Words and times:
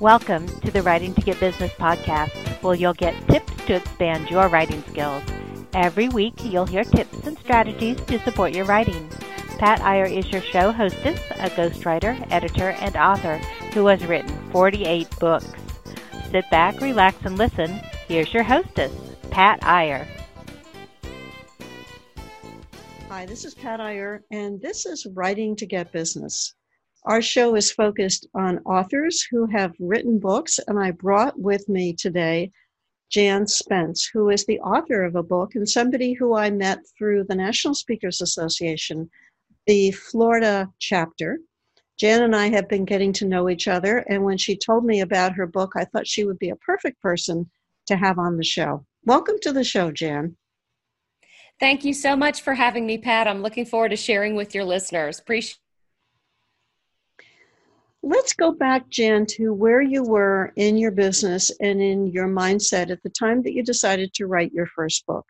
Welcome 0.00 0.48
to 0.48 0.72
the 0.72 0.82
Writing 0.82 1.14
to 1.14 1.20
Get 1.20 1.38
Business 1.38 1.70
podcast, 1.74 2.32
where 2.64 2.74
you'll 2.74 2.94
get 2.94 3.14
tips 3.28 3.52
to 3.66 3.76
expand 3.76 4.28
your 4.28 4.48
writing 4.48 4.82
skills. 4.90 5.22
Every 5.72 6.08
week, 6.08 6.34
you'll 6.42 6.66
hear 6.66 6.82
tips 6.82 7.24
and 7.28 7.38
strategies 7.38 8.00
to 8.06 8.18
support 8.24 8.52
your 8.52 8.64
writing. 8.64 9.08
Pat 9.58 9.80
Iyer 9.82 10.06
is 10.06 10.28
your 10.32 10.42
show 10.42 10.72
hostess, 10.72 11.20
a 11.38 11.48
ghostwriter, 11.50 12.26
editor, 12.32 12.70
and 12.70 12.96
author 12.96 13.36
who 13.72 13.86
has 13.86 14.04
written 14.04 14.36
48 14.50 15.08
books. 15.20 15.46
Sit 16.32 16.50
back, 16.50 16.80
relax, 16.80 17.16
and 17.24 17.38
listen. 17.38 17.70
Here's 18.08 18.34
your 18.34 18.42
hostess, 18.42 18.92
Pat 19.30 19.60
Iyer. 19.62 20.08
Hi, 23.08 23.26
this 23.26 23.44
is 23.44 23.54
Pat 23.54 23.80
Iyer, 23.80 24.24
and 24.32 24.60
this 24.60 24.86
is 24.86 25.06
Writing 25.14 25.54
to 25.54 25.66
Get 25.66 25.92
Business. 25.92 26.52
Our 27.06 27.20
show 27.20 27.54
is 27.54 27.70
focused 27.70 28.26
on 28.34 28.60
authors 28.60 29.26
who 29.30 29.44
have 29.46 29.74
written 29.78 30.18
books, 30.18 30.58
and 30.66 30.78
I 30.78 30.90
brought 30.90 31.38
with 31.38 31.68
me 31.68 31.92
today 31.92 32.50
Jan 33.10 33.46
Spence, 33.46 34.08
who 34.10 34.30
is 34.30 34.46
the 34.46 34.58
author 34.60 35.04
of 35.04 35.14
a 35.14 35.22
book 35.22 35.54
and 35.54 35.68
somebody 35.68 36.14
who 36.14 36.34
I 36.34 36.48
met 36.50 36.78
through 36.96 37.24
the 37.24 37.34
National 37.34 37.74
Speakers 37.74 38.22
Association, 38.22 39.10
the 39.66 39.90
Florida 39.90 40.70
chapter. 40.78 41.40
Jan 41.98 42.22
and 42.22 42.34
I 42.34 42.48
have 42.48 42.70
been 42.70 42.86
getting 42.86 43.12
to 43.14 43.26
know 43.26 43.50
each 43.50 43.68
other, 43.68 43.98
and 44.08 44.24
when 44.24 44.38
she 44.38 44.56
told 44.56 44.86
me 44.86 45.02
about 45.02 45.34
her 45.34 45.46
book, 45.46 45.72
I 45.76 45.84
thought 45.84 46.06
she 46.06 46.24
would 46.24 46.38
be 46.38 46.48
a 46.48 46.56
perfect 46.56 47.02
person 47.02 47.50
to 47.86 47.96
have 47.96 48.18
on 48.18 48.38
the 48.38 48.44
show. 48.44 48.86
Welcome 49.04 49.36
to 49.42 49.52
the 49.52 49.62
show, 49.62 49.92
Jan. 49.92 50.38
Thank 51.60 51.84
you 51.84 51.92
so 51.92 52.16
much 52.16 52.40
for 52.40 52.54
having 52.54 52.86
me, 52.86 52.96
Pat. 52.96 53.28
I'm 53.28 53.42
looking 53.42 53.66
forward 53.66 53.90
to 53.90 53.96
sharing 53.96 54.36
with 54.36 54.54
your 54.54 54.64
listeners. 54.64 55.18
Appreciate 55.18 55.58
Let's 58.06 58.34
go 58.34 58.52
back, 58.52 58.90
Jan, 58.90 59.24
to 59.30 59.54
where 59.54 59.80
you 59.80 60.02
were 60.02 60.52
in 60.56 60.76
your 60.76 60.90
business 60.90 61.50
and 61.62 61.80
in 61.80 62.08
your 62.08 62.28
mindset 62.28 62.90
at 62.90 63.02
the 63.02 63.08
time 63.08 63.42
that 63.42 63.54
you 63.54 63.62
decided 63.62 64.12
to 64.12 64.26
write 64.26 64.52
your 64.52 64.66
first 64.66 65.06
book. 65.06 65.24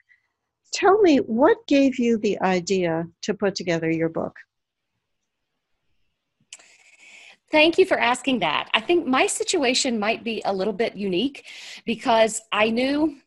Tell 0.73 1.01
me 1.01 1.19
what 1.19 1.57
gave 1.69 2.01
you 2.01 2.19
the 2.19 2.41
idea 2.41 3.07
to 3.23 3.33
put 3.33 3.55
together 3.55 3.89
your 3.89 4.09
book? 4.09 4.37
Thank 7.53 7.79
you 7.79 7.87
for 7.87 7.97
asking 7.97 8.41
that. 8.41 8.71
I 8.75 8.81
think 8.81 9.07
my 9.07 9.29
situation 9.29 10.01
might 10.01 10.25
be 10.25 10.43
a 10.45 10.53
little 10.53 10.73
bit 10.73 10.97
unique 10.97 11.47
because 11.87 12.43
I 12.51 12.71
knew 12.71 13.19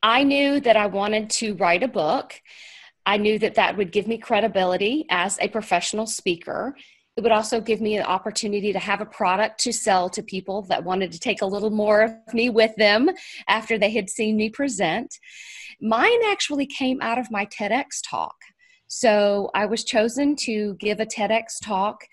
I 0.00 0.22
knew 0.22 0.60
that 0.60 0.76
I 0.76 0.86
wanted 0.86 1.28
to 1.30 1.54
write 1.54 1.82
a 1.82 1.88
book. 1.88 2.40
I 3.04 3.16
knew 3.16 3.40
that 3.40 3.56
that 3.56 3.76
would 3.76 3.90
give 3.90 4.06
me 4.06 4.18
credibility 4.18 5.06
as 5.10 5.40
a 5.40 5.48
professional 5.48 6.06
speaker 6.06 6.76
it 7.16 7.22
would 7.22 7.32
also 7.32 7.60
give 7.60 7.80
me 7.80 7.96
an 7.96 8.04
opportunity 8.04 8.72
to 8.72 8.78
have 8.78 9.00
a 9.00 9.06
product 9.06 9.60
to 9.60 9.72
sell 9.72 10.08
to 10.10 10.22
people 10.22 10.62
that 10.62 10.84
wanted 10.84 11.12
to 11.12 11.18
take 11.18 11.42
a 11.42 11.46
little 11.46 11.70
more 11.70 12.02
of 12.02 12.34
me 12.34 12.48
with 12.48 12.74
them 12.76 13.10
after 13.48 13.78
they 13.78 13.90
had 13.90 14.08
seen 14.08 14.36
me 14.36 14.48
present. 14.48 15.18
Mine 15.80 16.20
actually 16.30 16.66
came 16.66 17.00
out 17.02 17.18
of 17.18 17.30
my 17.30 17.44
TEDx 17.46 18.00
talk. 18.08 18.36
So 18.94 19.50
I 19.54 19.64
was 19.64 19.84
chosen 19.84 20.36
to 20.36 20.74
give 20.74 21.00
a 21.00 21.06
TEDx 21.06 21.60
talk 21.62 22.04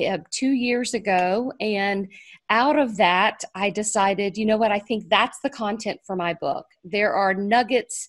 uh, 0.00 0.18
two 0.30 0.50
years 0.50 0.94
ago. 0.94 1.52
And 1.60 2.08
out 2.48 2.78
of 2.78 2.96
that, 2.98 3.42
I 3.56 3.70
decided, 3.70 4.36
you 4.36 4.46
know 4.46 4.56
what, 4.56 4.70
I 4.70 4.78
think 4.78 5.08
that's 5.08 5.40
the 5.42 5.50
content 5.50 6.00
for 6.06 6.14
my 6.14 6.34
book. 6.34 6.66
There 6.84 7.12
are 7.14 7.34
nuggets 7.34 8.08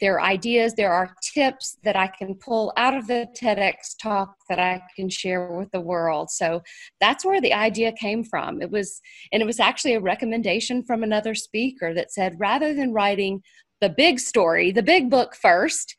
there 0.00 0.14
are 0.14 0.22
ideas, 0.22 0.74
there 0.74 0.92
are 0.92 1.14
tips 1.34 1.76
that 1.84 1.96
I 1.96 2.06
can 2.06 2.34
pull 2.34 2.72
out 2.76 2.94
of 2.94 3.06
the 3.06 3.26
TEDx 3.40 3.96
talk 4.00 4.34
that 4.48 4.58
I 4.58 4.82
can 4.96 5.08
share 5.08 5.52
with 5.52 5.70
the 5.72 5.80
world. 5.80 6.30
So 6.30 6.62
that's 7.00 7.24
where 7.24 7.40
the 7.40 7.52
idea 7.52 7.92
came 7.92 8.24
from. 8.24 8.62
It 8.62 8.70
was, 8.70 9.00
and 9.32 9.42
it 9.42 9.46
was 9.46 9.60
actually 9.60 9.94
a 9.94 10.00
recommendation 10.00 10.82
from 10.82 11.02
another 11.02 11.34
speaker 11.34 11.92
that 11.94 12.12
said 12.12 12.36
rather 12.38 12.74
than 12.74 12.92
writing 12.92 13.42
the 13.80 13.90
big 13.90 14.20
story, 14.20 14.72
the 14.72 14.82
big 14.82 15.10
book 15.10 15.34
first, 15.34 15.96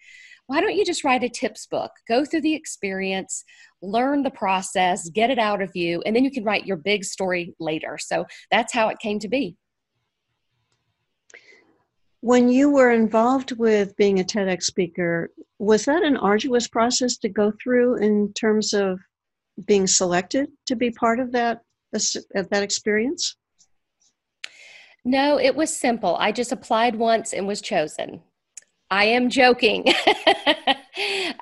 why 0.48 0.60
don't 0.60 0.76
you 0.76 0.84
just 0.84 1.04
write 1.04 1.24
a 1.24 1.30
tips 1.30 1.66
book? 1.66 1.92
Go 2.10 2.26
through 2.26 2.42
the 2.42 2.56
experience, 2.56 3.44
learn 3.82 4.24
the 4.24 4.32
process, 4.32 5.10
get 5.10 5.30
it 5.30 5.40
out 5.40 5.62
of 5.62 5.76
you, 5.76 6.02
and 6.06 6.16
then 6.16 6.26
you 6.26 6.32
can 6.32 6.44
write 6.44 6.66
your 6.66 6.78
big 6.78 7.06
story 7.06 7.56
later. 7.60 7.98
So 7.98 8.26
that's 8.50 8.74
how 8.74 8.90
it 8.90 9.00
came 9.00 9.20
to 9.20 9.30
be. 9.30 9.56
When 12.22 12.50
you 12.50 12.70
were 12.70 12.92
involved 12.92 13.58
with 13.58 13.96
being 13.98 14.20
a 14.20 14.24
TEDx 14.24 14.64
speaker, 14.64 15.32
was 15.58 15.86
that 15.86 16.04
an 16.04 16.18
arduous 16.18 16.68
process 16.68 17.18
to 17.18 17.30
go 17.30 17.52
through 17.62 17.98
in 17.98 18.32
terms 18.34 18.74
of 18.74 19.00
being 19.66 19.88
selected 19.88 20.50
to 20.68 20.76
be 20.76 20.92
part 20.92 21.20
of 21.20 21.32
that 21.34 21.62
of 22.36 22.50
that 22.50 22.64
experience? 22.64 23.36
No, 25.04 25.40
it 25.40 25.56
was 25.56 25.76
simple. 25.76 26.16
I 26.18 26.32
just 26.32 26.52
applied 26.52 26.96
once 26.96 27.34
and 27.34 27.48
was 27.48 27.60
chosen. 27.60 28.22
I 28.92 29.06
am 29.06 29.30
joking. 29.30 29.86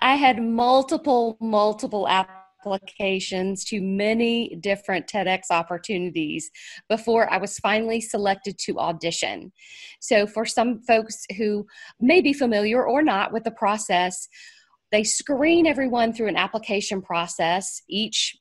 I 0.01 0.15
had 0.15 0.41
multiple, 0.41 1.37
multiple 1.41 2.07
applications 2.07 2.38
applications 2.59 3.63
to 3.65 3.81
many 3.81 4.55
different 4.59 5.07
TEDx 5.07 5.43
opportunities 5.49 6.49
before 6.87 7.31
I 7.31 7.37
was 7.37 7.57
finally 7.59 8.01
selected 8.01 8.57
to 8.59 8.79
audition. 8.79 9.51
So, 9.99 10.27
for 10.27 10.45
some 10.45 10.81
folks 10.81 11.25
who 11.37 11.65
may 11.99 12.21
be 12.21 12.33
familiar 12.33 12.85
or 12.85 13.01
not 13.01 13.31
with 13.31 13.43
the 13.43 13.51
process, 13.51 14.27
they 14.91 15.03
screen 15.03 15.67
everyone 15.67 16.13
through 16.13 16.27
an 16.27 16.37
application 16.37 17.01
process. 17.01 17.81
Each 17.87 18.35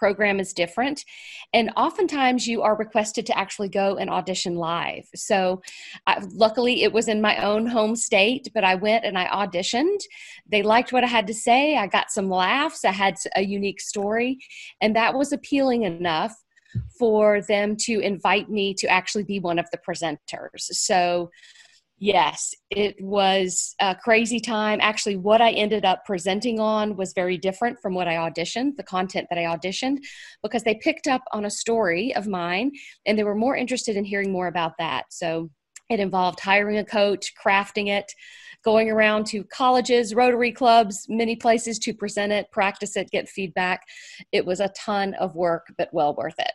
program 0.00 0.40
is 0.40 0.54
different. 0.54 1.04
And 1.52 1.70
oftentimes 1.76 2.46
you 2.46 2.62
are 2.62 2.74
requested 2.74 3.26
to 3.26 3.38
actually 3.38 3.68
go 3.68 3.96
and 3.98 4.08
audition 4.08 4.54
live. 4.56 5.06
So 5.14 5.60
uh, 6.06 6.20
luckily 6.32 6.82
it 6.82 6.92
was 6.92 7.06
in 7.06 7.20
my 7.20 7.36
own 7.44 7.66
home 7.66 7.94
state, 7.94 8.48
but 8.54 8.64
I 8.64 8.74
went 8.74 9.04
and 9.04 9.18
I 9.18 9.26
auditioned. 9.26 10.00
They 10.50 10.62
liked 10.62 10.92
what 10.92 11.04
I 11.04 11.08
had 11.08 11.26
to 11.26 11.34
say. 11.34 11.76
I 11.76 11.86
got 11.86 12.10
some 12.10 12.30
laughs. 12.30 12.84
I 12.84 12.92
had 12.92 13.16
a 13.36 13.42
unique 13.42 13.80
story. 13.80 14.38
And 14.80 14.96
that 14.96 15.14
was 15.14 15.32
appealing 15.32 15.82
enough 15.82 16.34
for 16.98 17.42
them 17.42 17.76
to 17.76 18.00
invite 18.00 18.48
me 18.48 18.72
to 18.74 18.86
actually 18.86 19.24
be 19.24 19.38
one 19.40 19.58
of 19.58 19.66
the 19.70 19.78
presenters. 19.78 20.62
So 20.88 21.30
Yes, 22.02 22.54
it 22.70 22.96
was 22.98 23.74
a 23.78 23.94
crazy 23.94 24.40
time. 24.40 24.78
Actually, 24.80 25.16
what 25.16 25.42
I 25.42 25.50
ended 25.50 25.84
up 25.84 26.06
presenting 26.06 26.58
on 26.58 26.96
was 26.96 27.12
very 27.12 27.36
different 27.36 27.78
from 27.78 27.92
what 27.92 28.08
I 28.08 28.14
auditioned, 28.14 28.76
the 28.76 28.82
content 28.82 29.26
that 29.28 29.38
I 29.38 29.42
auditioned, 29.42 29.98
because 30.42 30.62
they 30.62 30.76
picked 30.76 31.06
up 31.06 31.20
on 31.32 31.44
a 31.44 31.50
story 31.50 32.14
of 32.14 32.26
mine 32.26 32.72
and 33.04 33.18
they 33.18 33.24
were 33.24 33.34
more 33.34 33.54
interested 33.54 33.96
in 33.96 34.04
hearing 34.06 34.32
more 34.32 34.46
about 34.46 34.72
that. 34.78 35.04
So 35.10 35.50
it 35.90 36.00
involved 36.00 36.40
hiring 36.40 36.78
a 36.78 36.86
coach, 36.86 37.34
crafting 37.34 37.88
it, 37.88 38.10
going 38.64 38.88
around 38.90 39.26
to 39.26 39.44
colleges, 39.44 40.14
Rotary 40.14 40.52
clubs, 40.52 41.04
many 41.06 41.36
places 41.36 41.78
to 41.80 41.92
present 41.92 42.32
it, 42.32 42.50
practice 42.50 42.96
it, 42.96 43.10
get 43.10 43.28
feedback. 43.28 43.82
It 44.32 44.46
was 44.46 44.60
a 44.60 44.68
ton 44.68 45.12
of 45.14 45.34
work, 45.34 45.66
but 45.76 45.90
well 45.92 46.14
worth 46.14 46.38
it. 46.38 46.52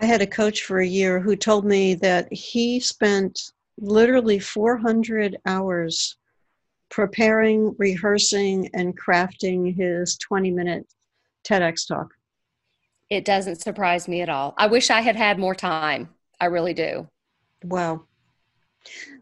I 0.00 0.06
had 0.06 0.22
a 0.22 0.26
coach 0.26 0.62
for 0.62 0.80
a 0.80 0.86
year 0.86 1.20
who 1.20 1.36
told 1.36 1.66
me 1.66 1.94
that 1.96 2.32
he 2.32 2.80
spent 2.80 3.52
literally 3.78 4.38
400 4.38 5.36
hours 5.44 6.16
preparing, 6.88 7.74
rehearsing, 7.78 8.70
and 8.72 8.98
crafting 8.98 9.74
his 9.74 10.16
20 10.16 10.50
minute 10.50 10.86
TEDx 11.44 11.86
talk. 11.86 12.08
It 13.10 13.24
doesn't 13.24 13.60
surprise 13.60 14.08
me 14.08 14.22
at 14.22 14.28
all. 14.28 14.54
I 14.56 14.68
wish 14.68 14.90
I 14.90 15.00
had 15.00 15.16
had 15.16 15.38
more 15.38 15.54
time. 15.54 16.08
I 16.40 16.46
really 16.46 16.74
do. 16.74 17.08
Wow. 17.64 18.04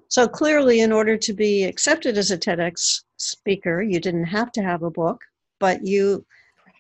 So 0.06 0.28
clearly, 0.28 0.80
in 0.80 0.92
order 0.92 1.16
to 1.16 1.32
be 1.32 1.64
accepted 1.64 2.16
as 2.16 2.30
a 2.30 2.38
TEDx 2.38 3.02
speaker, 3.16 3.82
you 3.82 3.98
didn't 3.98 4.26
have 4.26 4.52
to 4.52 4.62
have 4.62 4.84
a 4.84 4.90
book, 4.90 5.20
but 5.58 5.84
you 5.84 6.24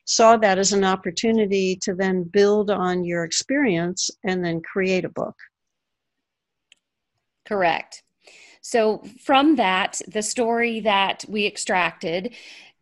saw 0.08 0.38
that 0.38 0.58
as 0.58 0.72
an 0.72 0.84
opportunity 0.84 1.76
to 1.76 1.94
then 1.94 2.24
build 2.24 2.70
on 2.70 3.04
your 3.04 3.24
experience 3.24 4.10
and 4.24 4.42
then 4.42 4.60
create 4.62 5.04
a 5.04 5.08
book. 5.10 5.36
Correct. 7.46 8.02
So, 8.62 9.02
from 9.22 9.56
that, 9.56 10.00
the 10.08 10.22
story 10.22 10.80
that 10.80 11.24
we 11.28 11.46
extracted 11.46 12.34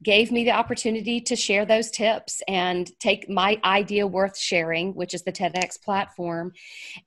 gave 0.03 0.31
me 0.31 0.45
the 0.45 0.53
opportunity 0.53 1.21
to 1.21 1.35
share 1.35 1.65
those 1.65 1.91
tips 1.91 2.43
and 2.47 2.91
take 3.01 3.29
my 3.29 3.61
idea 3.65 4.07
worth 4.07 4.39
sharing, 4.39 4.95
which 4.95 5.15
is 5.15 5.23
the 5.23 5.33
TEDx 5.33 5.83
platform, 5.83 6.53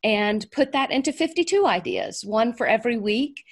and 0.04 0.46
put 0.52 0.72
that 0.74 0.92
into 0.92 1.14
52 1.14 1.66
ideas, 1.66 2.26
one 2.26 2.54
for 2.54 2.68
every 2.68 2.98
week, 2.98 3.46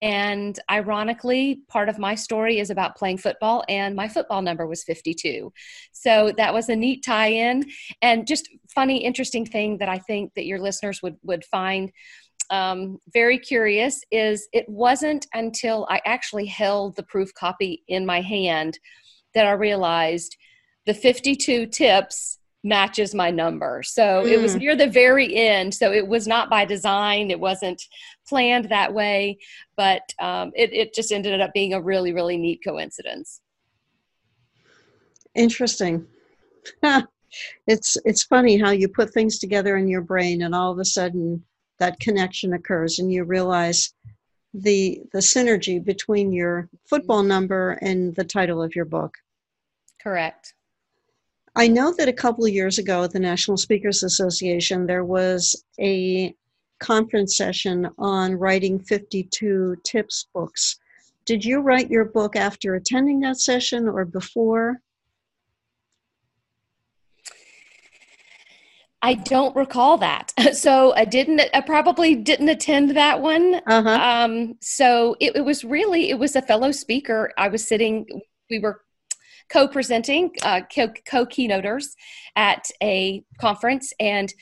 and 0.00 0.58
ironically, 0.70 1.62
part 1.68 1.88
of 1.88 1.98
my 1.98 2.14
story 2.14 2.58
is 2.60 2.70
about 2.70 2.96
playing 2.96 3.18
football, 3.18 3.64
and 3.68 3.96
my 3.96 4.08
football 4.08 4.42
number 4.42 4.66
was 4.66 4.84
52. 4.84 5.52
So 5.92 6.32
that 6.36 6.54
was 6.54 6.68
a 6.68 6.76
neat 6.76 7.04
tie 7.04 7.28
in. 7.32 7.64
And 8.00 8.26
just 8.26 8.48
funny, 8.74 9.04
interesting 9.04 9.44
thing 9.44 9.78
that 9.78 9.88
I 9.88 9.98
think 9.98 10.34
that 10.34 10.46
your 10.46 10.60
listeners 10.60 11.02
would, 11.02 11.16
would 11.24 11.44
find 11.44 11.90
um, 12.50 12.98
very 13.12 13.38
curious 13.38 14.02
is 14.10 14.46
it 14.52 14.68
wasn't 14.68 15.26
until 15.32 15.86
I 15.88 16.00
actually 16.04 16.46
held 16.46 16.96
the 16.96 17.02
proof 17.02 17.32
copy 17.34 17.82
in 17.88 18.04
my 18.04 18.20
hand 18.20 18.78
that 19.34 19.46
I 19.46 19.52
realized 19.52 20.36
the 20.86 20.94
52 20.94 21.66
tips 21.66 22.38
matches 22.64 23.14
my 23.14 23.30
number. 23.30 23.82
So 23.82 24.22
mm. 24.22 24.30
it 24.30 24.40
was 24.40 24.54
mm. 24.54 24.60
near 24.60 24.76
the 24.76 24.86
very 24.86 25.34
end. 25.34 25.74
So 25.74 25.92
it 25.92 26.06
was 26.06 26.26
not 26.26 26.48
by 26.48 26.64
design. 26.64 27.30
It 27.30 27.40
wasn't 27.40 27.82
planned 28.28 28.70
that 28.70 28.92
way, 28.92 29.38
but 29.76 30.02
um, 30.18 30.52
it, 30.54 30.72
it 30.72 30.94
just 30.94 31.12
ended 31.12 31.40
up 31.40 31.52
being 31.52 31.74
a 31.74 31.82
really, 31.82 32.12
really 32.12 32.36
neat 32.36 32.60
coincidence. 32.64 33.40
Interesting. 35.34 36.06
it's 37.66 37.96
it's 38.04 38.24
funny 38.24 38.58
how 38.58 38.70
you 38.70 38.88
put 38.88 39.12
things 39.12 39.38
together 39.38 39.76
in 39.76 39.88
your 39.88 40.02
brain 40.02 40.42
and 40.42 40.54
all 40.54 40.70
of 40.70 40.78
a 40.78 40.84
sudden 40.84 41.42
that 41.78 41.98
connection 41.98 42.52
occurs 42.52 42.98
and 42.98 43.10
you 43.10 43.24
realize 43.24 43.94
the 44.54 45.00
the 45.12 45.18
synergy 45.18 45.82
between 45.82 46.32
your 46.32 46.68
football 46.88 47.22
number 47.22 47.72
and 47.80 48.14
the 48.16 48.24
title 48.24 48.62
of 48.62 48.76
your 48.76 48.84
book. 48.84 49.14
Correct. 50.02 50.54
I 51.54 51.68
know 51.68 51.92
that 51.98 52.08
a 52.08 52.14
couple 52.14 52.44
of 52.44 52.52
years 52.52 52.78
ago 52.78 53.04
at 53.04 53.12
the 53.12 53.18
National 53.18 53.56
Speakers 53.56 54.02
Association, 54.02 54.86
there 54.86 55.04
was 55.04 55.64
a 55.78 56.34
conference 56.82 57.36
session 57.36 57.88
on 57.96 58.34
writing 58.34 58.78
52 58.80 59.76
tips 59.84 60.26
books. 60.34 60.78
Did 61.24 61.44
you 61.44 61.60
write 61.60 61.88
your 61.88 62.04
book 62.04 62.34
after 62.34 62.74
attending 62.74 63.20
that 63.20 63.38
session 63.38 63.88
or 63.88 64.04
before? 64.04 64.80
I 69.00 69.14
don't 69.14 69.54
recall 69.56 69.96
that. 69.98 70.32
So 70.54 70.92
I 70.94 71.04
didn't, 71.04 71.40
I 71.54 71.60
probably 71.60 72.14
didn't 72.14 72.48
attend 72.48 72.96
that 72.96 73.20
one. 73.20 73.60
Uh-huh. 73.66 73.88
Um, 73.88 74.54
so 74.60 75.16
it, 75.18 75.36
it 75.36 75.44
was 75.44 75.64
really, 75.64 76.10
it 76.10 76.18
was 76.18 76.36
a 76.36 76.42
fellow 76.42 76.72
speaker. 76.72 77.32
I 77.38 77.48
was 77.48 77.66
sitting, 77.66 78.06
we 78.50 78.58
were 78.58 78.82
co-presenting, 79.48 80.32
uh, 80.42 80.60
co-keynoters 80.72 81.86
at 82.36 82.64
a 82.82 83.24
conference. 83.40 83.92
And 83.98 84.32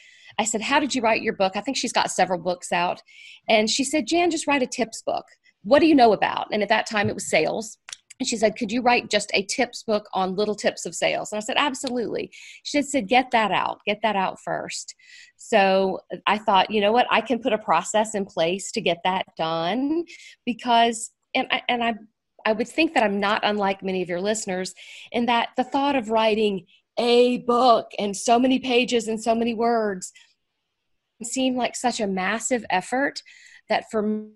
I 0.41 0.45
said, 0.45 0.63
how 0.63 0.81
did 0.81 0.95
you 0.95 1.03
write 1.03 1.21
your 1.21 1.35
book? 1.35 1.53
I 1.55 1.61
think 1.61 1.77
she's 1.77 1.93
got 1.93 2.11
several 2.11 2.39
books 2.39 2.73
out. 2.73 3.03
And 3.47 3.69
she 3.69 3.85
said, 3.85 4.07
Jan, 4.07 4.31
just 4.31 4.47
write 4.47 4.63
a 4.63 4.67
tips 4.67 5.03
book. 5.03 5.27
What 5.65 5.81
do 5.81 5.87
you 5.87 5.95
know 5.95 6.15
about? 6.15 6.49
And 6.51 6.63
at 6.63 6.71
that 6.71 6.89
time 6.89 7.11
it 7.11 7.15
was 7.15 7.29
sales. 7.29 7.77
And 8.19 8.27
she 8.27 8.39
said, 8.39 8.57
Could 8.57 8.73
you 8.73 8.81
write 8.81 9.11
just 9.11 9.31
a 9.35 9.43
tips 9.43 9.83
book 9.83 10.09
on 10.15 10.37
little 10.37 10.55
tips 10.55 10.87
of 10.87 10.95
sales? 10.95 11.31
And 11.31 11.37
I 11.37 11.41
said, 11.41 11.57
Absolutely. 11.59 12.31
She 12.63 12.81
said, 12.81 13.07
Get 13.07 13.33
that 13.33 13.53
out, 13.53 13.81
get 13.85 14.01
that 14.03 14.17
out 14.17 14.41
first. 14.41 14.95
So 15.37 16.01
I 16.27 16.39
thought, 16.39 16.71
you 16.71 16.81
know 16.81 16.93
what, 16.93 17.07
I 17.11 17.21
can 17.21 17.39
put 17.39 17.53
a 17.53 17.59
process 17.59 18.15
in 18.15 18.25
place 18.25 18.73
to 18.73 18.81
get 18.81 19.01
that 19.05 19.27
done 19.37 20.07
because, 20.47 21.11
and 21.35 21.49
I, 21.51 21.63
and 21.69 21.85
I, 21.85 21.95
I 22.47 22.53
would 22.53 22.69
think 22.69 22.95
that 22.95 23.03
I'm 23.03 23.21
not 23.21 23.43
unlike 23.45 23.83
many 23.83 24.01
of 24.01 24.09
your 24.09 24.23
listeners 24.23 24.73
in 25.13 25.27
that 25.27 25.51
the 25.59 25.65
thought 25.65 25.97
of 25.97 26.09
writing 26.09 26.65
a 26.99 27.39
book 27.39 27.91
and 27.99 28.17
so 28.17 28.39
many 28.39 28.59
pages 28.59 29.09
and 29.09 29.23
so 29.23 29.35
many 29.35 29.55
words 29.55 30.13
seemed 31.25 31.56
like 31.56 31.76
such 31.76 32.00
a 32.00 32.06
massive 32.06 32.64
effort 32.70 33.22
that 33.69 33.90
for 33.90 34.02
me, 34.02 34.31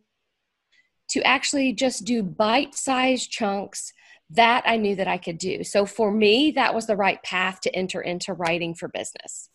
to 1.11 1.21
actually 1.23 1.73
just 1.73 2.05
do 2.05 2.23
bite 2.23 2.75
sized 2.75 3.31
chunks 3.31 3.93
that 4.31 4.65
I 4.67 4.77
knew 4.77 4.97
that 4.97 5.07
I 5.07 5.19
could 5.19 5.39
do. 5.39 5.63
So 5.63 5.85
for 5.87 6.11
me, 6.11 6.51
that 6.53 6.75
was 6.75 6.87
the 6.87 6.97
right 6.97 7.23
path 7.23 7.61
to 7.63 7.75
enter 7.75 8.01
into 8.01 8.33
writing 8.33 8.75
for 8.75 8.89
business. 8.89 9.51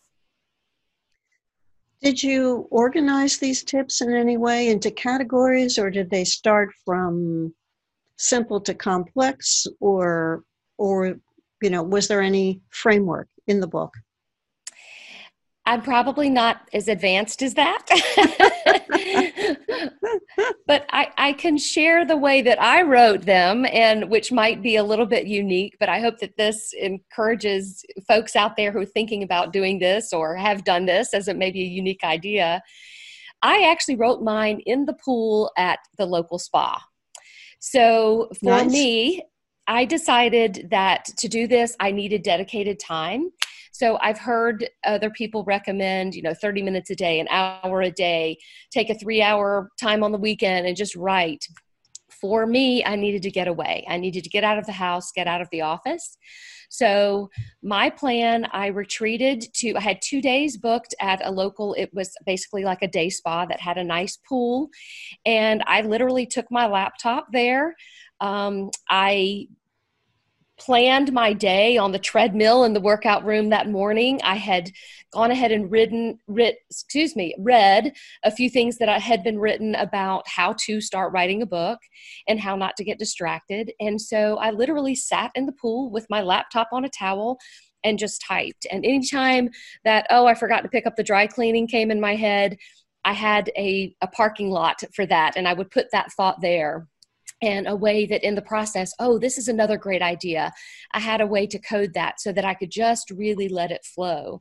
Did 2.02 2.22
you 2.22 2.66
organize 2.70 3.36
these 3.36 3.62
tips 3.62 4.00
in 4.00 4.14
any 4.14 4.38
way 4.38 4.68
into 4.68 4.90
categories, 4.90 5.78
or 5.78 5.90
did 5.90 6.08
they 6.08 6.24
start 6.24 6.70
from 6.84 7.52
simple 8.16 8.60
to 8.62 8.74
complex, 8.74 9.66
or, 9.80 10.44
or 10.78 11.18
you 11.60 11.68
know, 11.68 11.82
was 11.82 12.08
there 12.08 12.22
any 12.22 12.62
framework 12.70 13.28
in 13.48 13.60
the 13.60 13.66
book? 13.66 13.92
I'm 15.70 15.82
probably 15.82 16.28
not 16.28 16.68
as 16.72 16.88
advanced 16.88 17.42
as 17.42 17.54
that. 17.54 17.86
but 20.66 20.84
I, 20.90 21.12
I 21.16 21.32
can 21.34 21.58
share 21.58 22.04
the 22.04 22.16
way 22.16 22.42
that 22.42 22.60
I 22.60 22.82
wrote 22.82 23.22
them, 23.22 23.64
and 23.72 24.10
which 24.10 24.32
might 24.32 24.62
be 24.62 24.74
a 24.74 24.82
little 24.82 25.06
bit 25.06 25.28
unique, 25.28 25.76
but 25.78 25.88
I 25.88 26.00
hope 26.00 26.18
that 26.18 26.36
this 26.36 26.72
encourages 26.72 27.84
folks 28.08 28.34
out 28.34 28.56
there 28.56 28.72
who 28.72 28.80
are 28.80 28.84
thinking 28.84 29.22
about 29.22 29.52
doing 29.52 29.78
this 29.78 30.12
or 30.12 30.34
have 30.34 30.64
done 30.64 30.86
this 30.86 31.14
as 31.14 31.28
it 31.28 31.36
may 31.36 31.52
be 31.52 31.62
a 31.62 31.68
unique 31.68 32.02
idea. 32.02 32.60
I 33.40 33.70
actually 33.70 33.94
wrote 33.94 34.22
mine 34.22 34.58
in 34.66 34.86
the 34.86 34.94
pool 34.94 35.52
at 35.56 35.78
the 35.98 36.04
local 36.04 36.40
spa. 36.40 36.82
So 37.60 38.28
for 38.40 38.46
nice. 38.46 38.72
me, 38.72 39.22
I 39.70 39.84
decided 39.84 40.66
that 40.72 41.04
to 41.18 41.28
do 41.28 41.46
this, 41.46 41.76
I 41.78 41.92
needed 41.92 42.24
dedicated 42.24 42.80
time. 42.80 43.30
So 43.70 43.98
I've 44.02 44.18
heard 44.18 44.68
other 44.84 45.10
people 45.10 45.44
recommend, 45.44 46.16
you 46.16 46.22
know, 46.22 46.34
30 46.34 46.62
minutes 46.62 46.90
a 46.90 46.96
day, 46.96 47.20
an 47.20 47.28
hour 47.30 47.80
a 47.80 47.90
day, 47.92 48.36
take 48.72 48.90
a 48.90 48.96
three 48.96 49.22
hour 49.22 49.70
time 49.80 50.02
on 50.02 50.10
the 50.10 50.18
weekend 50.18 50.66
and 50.66 50.76
just 50.76 50.96
write. 50.96 51.46
For 52.20 52.46
me, 52.46 52.84
I 52.84 52.96
needed 52.96 53.22
to 53.22 53.30
get 53.30 53.46
away. 53.46 53.86
I 53.88 53.96
needed 53.96 54.24
to 54.24 54.28
get 54.28 54.42
out 54.42 54.58
of 54.58 54.66
the 54.66 54.72
house, 54.72 55.12
get 55.12 55.28
out 55.28 55.40
of 55.40 55.48
the 55.52 55.60
office. 55.60 56.18
So 56.68 57.30
my 57.62 57.90
plan, 57.90 58.48
I 58.50 58.66
retreated 58.66 59.46
to, 59.54 59.76
I 59.76 59.80
had 59.80 60.02
two 60.02 60.20
days 60.20 60.56
booked 60.56 60.96
at 61.00 61.24
a 61.24 61.30
local, 61.30 61.74
it 61.74 61.90
was 61.94 62.12
basically 62.26 62.64
like 62.64 62.82
a 62.82 62.88
day 62.88 63.08
spa 63.08 63.46
that 63.46 63.60
had 63.60 63.78
a 63.78 63.84
nice 63.84 64.18
pool. 64.28 64.68
And 65.24 65.62
I 65.68 65.82
literally 65.82 66.26
took 66.26 66.46
my 66.50 66.66
laptop 66.66 67.28
there. 67.32 67.76
Um, 68.20 68.70
I 68.90 69.46
planned 70.60 71.12
my 71.12 71.32
day 71.32 71.78
on 71.78 71.90
the 71.90 71.98
treadmill 71.98 72.64
in 72.64 72.74
the 72.74 72.80
workout 72.80 73.24
room 73.24 73.48
that 73.48 73.68
morning. 73.68 74.20
I 74.22 74.36
had 74.36 74.70
gone 75.12 75.30
ahead 75.30 75.50
and 75.50 75.70
written, 75.70 76.18
writ, 76.28 76.58
excuse 76.68 77.16
me, 77.16 77.34
read 77.38 77.92
a 78.22 78.30
few 78.30 78.50
things 78.50 78.76
that 78.78 78.88
I 78.88 78.98
had 78.98 79.24
been 79.24 79.38
written 79.38 79.74
about 79.74 80.28
how 80.28 80.54
to 80.66 80.80
start 80.80 81.12
writing 81.12 81.42
a 81.42 81.46
book 81.46 81.78
and 82.28 82.38
how 82.38 82.54
not 82.56 82.76
to 82.76 82.84
get 82.84 82.98
distracted. 82.98 83.72
And 83.80 84.00
so 84.00 84.36
I 84.36 84.50
literally 84.50 84.94
sat 84.94 85.32
in 85.34 85.46
the 85.46 85.52
pool 85.52 85.90
with 85.90 86.06
my 86.10 86.20
laptop 86.20 86.68
on 86.72 86.84
a 86.84 86.90
towel 86.90 87.38
and 87.82 87.98
just 87.98 88.22
typed. 88.22 88.66
And 88.70 88.84
anytime 88.84 89.48
that, 89.84 90.06
oh, 90.10 90.26
I 90.26 90.34
forgot 90.34 90.60
to 90.60 90.68
pick 90.68 90.86
up 90.86 90.96
the 90.96 91.02
dry 91.02 91.26
cleaning 91.26 91.66
came 91.66 91.90
in 91.90 92.00
my 92.00 92.14
head, 92.14 92.58
I 93.04 93.14
had 93.14 93.50
a, 93.56 93.96
a 94.02 94.06
parking 94.06 94.50
lot 94.50 94.82
for 94.94 95.06
that. 95.06 95.32
And 95.36 95.48
I 95.48 95.54
would 95.54 95.70
put 95.70 95.90
that 95.92 96.12
thought 96.12 96.42
there 96.42 96.86
and 97.42 97.66
a 97.66 97.76
way 97.76 98.06
that 98.06 98.26
in 98.26 98.34
the 98.34 98.42
process, 98.42 98.92
oh, 98.98 99.18
this 99.18 99.38
is 99.38 99.48
another 99.48 99.76
great 99.76 100.02
idea. 100.02 100.52
I 100.92 101.00
had 101.00 101.20
a 101.20 101.26
way 101.26 101.46
to 101.46 101.58
code 101.58 101.94
that 101.94 102.20
so 102.20 102.32
that 102.32 102.44
I 102.44 102.54
could 102.54 102.70
just 102.70 103.10
really 103.10 103.48
let 103.48 103.70
it 103.70 103.84
flow. 103.84 104.40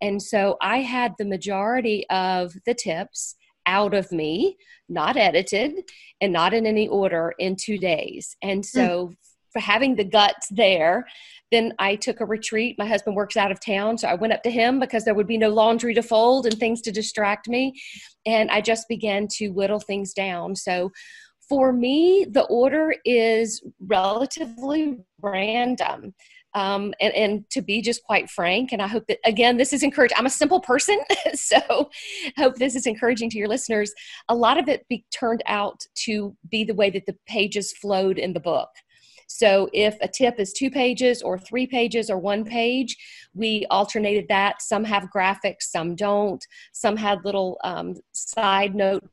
And 0.00 0.20
so 0.20 0.56
I 0.60 0.78
had 0.78 1.14
the 1.18 1.24
majority 1.24 2.06
of 2.10 2.52
the 2.66 2.74
tips 2.74 3.36
out 3.66 3.94
of 3.94 4.10
me, 4.10 4.56
not 4.88 5.16
edited 5.16 5.90
and 6.20 6.32
not 6.32 6.52
in 6.52 6.66
any 6.66 6.88
order 6.88 7.34
in 7.38 7.56
two 7.56 7.78
days. 7.78 8.36
And 8.42 8.64
so 8.64 9.08
mm. 9.08 9.16
for 9.52 9.60
having 9.60 9.96
the 9.96 10.04
guts 10.04 10.48
there, 10.50 11.06
then 11.52 11.74
I 11.78 11.96
took 11.96 12.20
a 12.20 12.24
retreat. 12.24 12.76
My 12.78 12.86
husband 12.86 13.16
works 13.16 13.36
out 13.36 13.50
of 13.50 13.60
town, 13.60 13.98
so 13.98 14.08
I 14.08 14.14
went 14.14 14.32
up 14.32 14.42
to 14.44 14.50
him 14.50 14.78
because 14.78 15.04
there 15.04 15.14
would 15.14 15.26
be 15.26 15.38
no 15.38 15.48
laundry 15.48 15.94
to 15.94 16.02
fold 16.02 16.46
and 16.46 16.56
things 16.56 16.80
to 16.82 16.92
distract 16.92 17.48
me. 17.48 17.74
And 18.24 18.50
I 18.50 18.60
just 18.60 18.88
began 18.88 19.26
to 19.32 19.48
whittle 19.48 19.80
things 19.80 20.12
down. 20.12 20.54
So 20.54 20.92
for 21.50 21.72
me, 21.72 22.24
the 22.30 22.44
order 22.44 22.94
is 23.04 23.60
relatively 23.84 24.98
random. 25.20 26.14
Um, 26.54 26.94
and, 27.00 27.14
and 27.14 27.50
to 27.50 27.60
be 27.60 27.82
just 27.82 28.02
quite 28.04 28.30
frank, 28.30 28.72
and 28.72 28.80
I 28.80 28.86
hope 28.86 29.06
that 29.08 29.18
again, 29.24 29.56
this 29.56 29.72
is 29.72 29.82
encouraging. 29.84 30.16
I'm 30.18 30.26
a 30.26 30.30
simple 30.30 30.60
person, 30.60 30.98
so 31.34 31.90
hope 32.36 32.56
this 32.56 32.74
is 32.74 32.86
encouraging 32.86 33.30
to 33.30 33.38
your 33.38 33.46
listeners. 33.46 33.92
A 34.28 34.34
lot 34.34 34.58
of 34.58 34.68
it 34.68 34.86
be, 34.88 35.04
turned 35.12 35.42
out 35.46 35.86
to 36.06 36.36
be 36.50 36.64
the 36.64 36.74
way 36.74 36.90
that 36.90 37.06
the 37.06 37.16
pages 37.26 37.72
flowed 37.72 38.18
in 38.18 38.32
the 38.32 38.40
book. 38.40 38.68
So 39.28 39.68
if 39.72 39.96
a 40.00 40.08
tip 40.08 40.40
is 40.40 40.52
two 40.52 40.70
pages 40.72 41.22
or 41.22 41.38
three 41.38 41.68
pages 41.68 42.10
or 42.10 42.18
one 42.18 42.44
page, 42.44 42.96
we 43.32 43.64
alternated 43.70 44.26
that. 44.28 44.60
Some 44.60 44.82
have 44.84 45.08
graphics, 45.14 45.62
some 45.62 45.94
don't. 45.94 46.44
Some 46.72 46.96
had 46.96 47.24
little 47.24 47.58
um, 47.62 47.94
side 48.12 48.74
note 48.74 49.08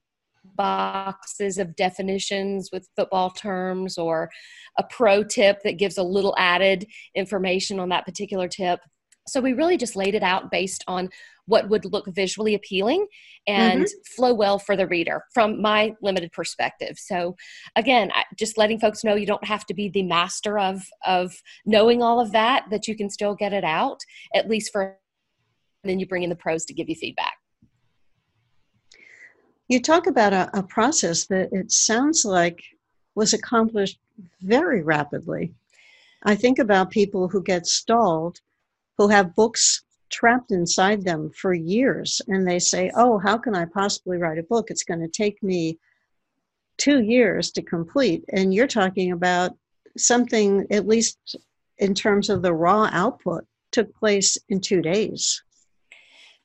boxes 0.57 1.57
of 1.57 1.75
definitions 1.75 2.69
with 2.71 2.89
football 2.95 3.29
terms 3.29 3.97
or 3.97 4.29
a 4.77 4.83
pro 4.83 5.23
tip 5.23 5.59
that 5.63 5.77
gives 5.77 5.97
a 5.97 6.03
little 6.03 6.35
added 6.37 6.85
information 7.15 7.79
on 7.79 7.89
that 7.89 8.05
particular 8.05 8.47
tip. 8.47 8.79
So 9.27 9.41
we 9.41 9.53
really 9.53 9.77
just 9.77 9.95
laid 9.95 10.15
it 10.15 10.23
out 10.23 10.51
based 10.51 10.83
on 10.87 11.09
what 11.45 11.69
would 11.69 11.85
look 11.85 12.05
visually 12.07 12.55
appealing 12.55 13.07
and 13.47 13.83
mm-hmm. 13.83 14.15
flow 14.15 14.33
well 14.33 14.59
for 14.59 14.75
the 14.75 14.87
reader 14.87 15.23
from 15.33 15.61
my 15.61 15.93
limited 16.01 16.31
perspective. 16.31 16.97
So 16.97 17.35
again, 17.75 18.11
just 18.37 18.57
letting 18.57 18.79
folks 18.79 19.03
know 19.03 19.15
you 19.15 19.25
don't 19.25 19.45
have 19.45 19.65
to 19.67 19.73
be 19.73 19.89
the 19.89 20.03
master 20.03 20.59
of 20.59 20.83
of 21.05 21.33
knowing 21.65 22.01
all 22.01 22.19
of 22.19 22.31
that 22.33 22.65
that 22.71 22.87
you 22.87 22.95
can 22.95 23.09
still 23.09 23.35
get 23.35 23.53
it 23.53 23.63
out 23.63 23.99
at 24.33 24.49
least 24.49 24.71
for 24.71 24.97
and 25.83 25.91
then 25.91 25.99
you 25.99 26.07
bring 26.07 26.23
in 26.23 26.29
the 26.29 26.35
pros 26.35 26.65
to 26.65 26.73
give 26.73 26.89
you 26.89 26.95
feedback. 26.95 27.36
You 29.67 29.81
talk 29.81 30.07
about 30.07 30.33
a, 30.33 30.49
a 30.57 30.63
process 30.63 31.25
that 31.25 31.49
it 31.51 31.71
sounds 31.71 32.23
like 32.23 32.63
was 33.15 33.33
accomplished 33.33 33.99
very 34.41 34.81
rapidly. 34.81 35.53
I 36.23 36.35
think 36.35 36.59
about 36.59 36.89
people 36.91 37.27
who 37.27 37.43
get 37.43 37.67
stalled, 37.67 38.39
who 38.97 39.09
have 39.09 39.35
books 39.35 39.83
trapped 40.09 40.51
inside 40.51 41.03
them 41.03 41.29
for 41.31 41.53
years 41.53 42.21
and 42.27 42.47
they 42.47 42.59
say, 42.59 42.91
Oh, 42.95 43.17
how 43.17 43.37
can 43.37 43.55
I 43.55 43.65
possibly 43.65 44.17
write 44.17 44.37
a 44.37 44.43
book? 44.43 44.71
It's 44.71 44.83
going 44.83 45.01
to 45.01 45.09
take 45.09 45.43
me 45.43 45.77
two 46.77 47.01
years 47.01 47.51
to 47.51 47.61
complete. 47.61 48.23
And 48.31 48.53
you're 48.53 48.67
talking 48.67 49.11
about 49.11 49.51
something, 49.97 50.65
at 50.71 50.87
least 50.87 51.35
in 51.79 51.93
terms 51.93 52.29
of 52.29 52.41
the 52.41 52.53
raw 52.53 52.89
output, 52.93 53.45
took 53.71 53.93
place 53.95 54.37
in 54.47 54.61
two 54.61 54.81
days. 54.81 55.43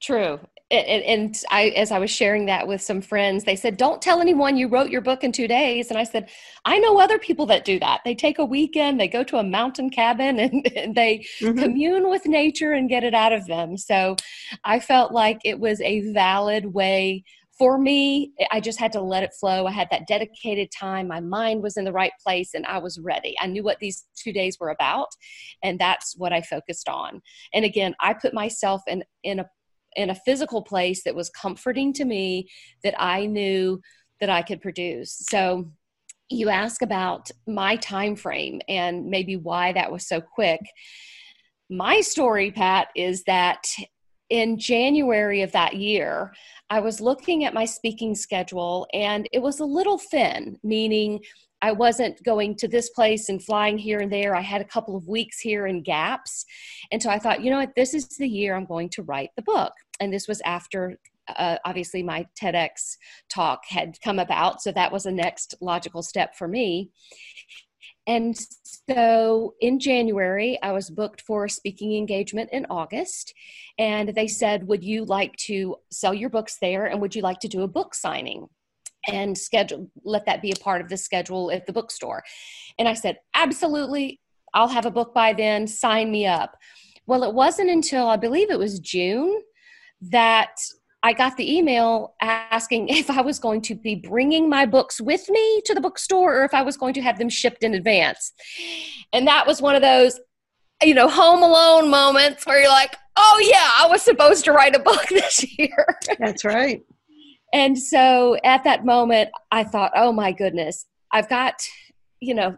True 0.00 0.40
and, 0.72 1.02
and 1.04 1.42
I, 1.50 1.68
as 1.70 1.92
I 1.92 1.98
was 1.98 2.10
sharing 2.10 2.46
that 2.46 2.66
with 2.66 2.80
some 2.80 3.02
friends, 3.02 3.44
they 3.44 3.56
said, 3.56 3.76
"Don't 3.76 4.00
tell 4.00 4.20
anyone 4.20 4.56
you 4.56 4.68
wrote 4.68 4.90
your 4.90 5.02
book 5.02 5.22
in 5.22 5.30
two 5.30 5.46
days." 5.46 5.90
And 5.90 5.98
I 5.98 6.04
said, 6.04 6.30
"I 6.64 6.78
know 6.78 6.98
other 6.98 7.18
people 7.18 7.46
that 7.46 7.64
do 7.64 7.78
that. 7.80 8.00
They 8.04 8.14
take 8.14 8.38
a 8.38 8.44
weekend, 8.44 8.98
they 8.98 9.08
go 9.08 9.22
to 9.24 9.36
a 9.36 9.44
mountain 9.44 9.90
cabin, 9.90 10.38
and, 10.38 10.66
and 10.74 10.94
they 10.94 11.26
mm-hmm. 11.40 11.58
commune 11.58 12.08
with 12.08 12.26
nature 12.26 12.72
and 12.72 12.88
get 12.88 13.04
it 13.04 13.14
out 13.14 13.32
of 13.32 13.46
them." 13.46 13.76
So, 13.76 14.16
I 14.64 14.80
felt 14.80 15.12
like 15.12 15.38
it 15.44 15.60
was 15.60 15.80
a 15.82 16.00
valid 16.12 16.72
way 16.72 17.24
for 17.58 17.78
me. 17.78 18.32
I 18.50 18.60
just 18.60 18.80
had 18.80 18.92
to 18.92 19.00
let 19.00 19.22
it 19.22 19.34
flow. 19.38 19.66
I 19.66 19.72
had 19.72 19.88
that 19.90 20.06
dedicated 20.08 20.70
time. 20.72 21.06
My 21.06 21.20
mind 21.20 21.62
was 21.62 21.76
in 21.76 21.84
the 21.84 21.92
right 21.92 22.12
place, 22.24 22.54
and 22.54 22.66
I 22.66 22.78
was 22.78 22.98
ready. 22.98 23.36
I 23.40 23.46
knew 23.46 23.62
what 23.62 23.78
these 23.78 24.06
two 24.16 24.32
days 24.32 24.56
were 24.58 24.70
about, 24.70 25.08
and 25.62 25.78
that's 25.78 26.16
what 26.16 26.32
I 26.32 26.40
focused 26.40 26.88
on. 26.88 27.20
And 27.52 27.64
again, 27.64 27.94
I 28.00 28.14
put 28.14 28.32
myself 28.32 28.82
in 28.86 29.04
in 29.22 29.40
a 29.40 29.46
in 29.96 30.10
a 30.10 30.14
physical 30.14 30.62
place 30.62 31.04
that 31.04 31.14
was 31.14 31.30
comforting 31.30 31.92
to 31.94 32.04
me 32.04 32.48
that 32.84 32.94
I 32.98 33.26
knew 33.26 33.80
that 34.20 34.30
I 34.30 34.42
could 34.42 34.60
produce. 34.60 35.16
So 35.28 35.70
you 36.28 36.48
ask 36.48 36.82
about 36.82 37.30
my 37.46 37.76
time 37.76 38.16
frame 38.16 38.60
and 38.68 39.06
maybe 39.06 39.36
why 39.36 39.72
that 39.72 39.92
was 39.92 40.06
so 40.06 40.20
quick. 40.20 40.60
My 41.68 42.00
story, 42.00 42.50
Pat, 42.50 42.88
is 42.96 43.24
that 43.24 43.64
in 44.30 44.58
January 44.58 45.42
of 45.42 45.52
that 45.52 45.76
year, 45.76 46.32
I 46.70 46.80
was 46.80 47.00
looking 47.00 47.44
at 47.44 47.52
my 47.52 47.66
speaking 47.66 48.14
schedule 48.14 48.86
and 48.94 49.28
it 49.32 49.40
was 49.40 49.60
a 49.60 49.64
little 49.64 49.98
thin, 49.98 50.58
meaning 50.62 51.20
I 51.62 51.72
wasn't 51.72 52.22
going 52.24 52.56
to 52.56 52.68
this 52.68 52.90
place 52.90 53.28
and 53.28 53.42
flying 53.42 53.78
here 53.78 54.00
and 54.00 54.12
there. 54.12 54.34
I 54.34 54.40
had 54.40 54.60
a 54.60 54.66
couple 54.66 54.96
of 54.96 55.06
weeks 55.06 55.38
here 55.38 55.66
in 55.66 55.82
gaps. 55.82 56.44
And 56.90 57.00
so 57.00 57.08
I 57.08 57.18
thought, 57.18 57.42
you 57.42 57.50
know 57.50 57.58
what, 57.58 57.76
this 57.76 57.94
is 57.94 58.08
the 58.08 58.28
year 58.28 58.56
I'm 58.56 58.66
going 58.66 58.88
to 58.90 59.02
write 59.04 59.30
the 59.36 59.42
book. 59.42 59.72
And 60.00 60.12
this 60.12 60.26
was 60.26 60.42
after 60.44 60.98
uh, 61.28 61.56
obviously 61.64 62.02
my 62.02 62.26
TEDx 62.40 62.96
talk 63.28 63.62
had 63.68 63.96
come 64.02 64.18
about. 64.18 64.60
So 64.60 64.72
that 64.72 64.90
was 64.90 65.06
a 65.06 65.12
next 65.12 65.54
logical 65.60 66.02
step 66.02 66.34
for 66.34 66.48
me. 66.48 66.90
And 68.08 68.36
so 68.88 69.54
in 69.60 69.78
January, 69.78 70.58
I 70.60 70.72
was 70.72 70.90
booked 70.90 71.20
for 71.20 71.44
a 71.44 71.50
speaking 71.50 71.96
engagement 71.96 72.50
in 72.50 72.66
August. 72.68 73.32
And 73.78 74.08
they 74.08 74.26
said, 74.26 74.66
Would 74.66 74.82
you 74.82 75.04
like 75.04 75.36
to 75.46 75.76
sell 75.92 76.12
your 76.12 76.28
books 76.28 76.58
there? 76.60 76.86
And 76.86 77.00
would 77.00 77.14
you 77.14 77.22
like 77.22 77.38
to 77.40 77.48
do 77.48 77.62
a 77.62 77.68
book 77.68 77.94
signing? 77.94 78.48
And 79.08 79.36
schedule 79.36 79.90
let 80.04 80.26
that 80.26 80.42
be 80.42 80.52
a 80.52 80.62
part 80.62 80.80
of 80.80 80.88
the 80.88 80.96
schedule 80.96 81.50
at 81.50 81.66
the 81.66 81.72
bookstore. 81.72 82.22
And 82.78 82.88
i 82.88 82.94
said 82.94 83.18
absolutely. 83.34 84.20
I'll 84.54 84.68
have 84.68 84.86
a 84.86 84.90
book 84.90 85.14
by 85.14 85.32
then. 85.32 85.66
Sign 85.66 86.10
me 86.10 86.26
up. 86.26 86.56
Well 87.06 87.24
it 87.24 87.34
wasn't 87.34 87.70
until 87.70 88.08
i 88.08 88.16
believe 88.16 88.50
it 88.50 88.58
was 88.58 88.78
june 88.78 89.40
that 90.00 90.54
i 91.02 91.12
got 91.12 91.36
the 91.36 91.56
email 91.56 92.14
asking 92.20 92.88
if 92.88 93.10
i 93.10 93.20
was 93.20 93.38
going 93.38 93.60
to 93.62 93.74
be 93.74 93.94
bringing 93.94 94.48
my 94.48 94.66
books 94.66 95.00
with 95.00 95.28
me 95.28 95.60
to 95.64 95.74
the 95.74 95.80
bookstore 95.80 96.40
or 96.40 96.44
if 96.44 96.54
i 96.54 96.62
was 96.62 96.76
going 96.76 96.94
to 96.94 97.02
have 97.02 97.18
them 97.18 97.28
shipped 97.28 97.62
in 97.62 97.74
advance. 97.74 98.32
And 99.12 99.26
that 99.26 99.46
was 99.46 99.60
one 99.60 99.74
of 99.74 99.82
those 99.82 100.18
you 100.82 100.94
know 100.94 101.08
home 101.08 101.42
alone 101.42 101.90
moments 101.90 102.44
where 102.46 102.60
you're 102.60 102.68
like 102.68 102.96
oh 103.16 103.50
yeah 103.52 103.84
i 103.84 103.86
was 103.88 104.02
supposed 104.02 104.44
to 104.44 104.52
write 104.52 104.74
a 104.74 104.80
book 104.80 105.06
this 105.10 105.58
year. 105.58 105.86
That's 106.18 106.44
right 106.44 106.82
and 107.52 107.78
so 107.78 108.36
at 108.44 108.64
that 108.64 108.84
moment, 108.84 109.30
I 109.50 109.64
thought, 109.64 109.92
oh 109.94 110.12
my 110.12 110.32
goodness, 110.32 110.86
I've 111.12 111.28
got, 111.28 111.54
you 112.20 112.34
know, 112.34 112.56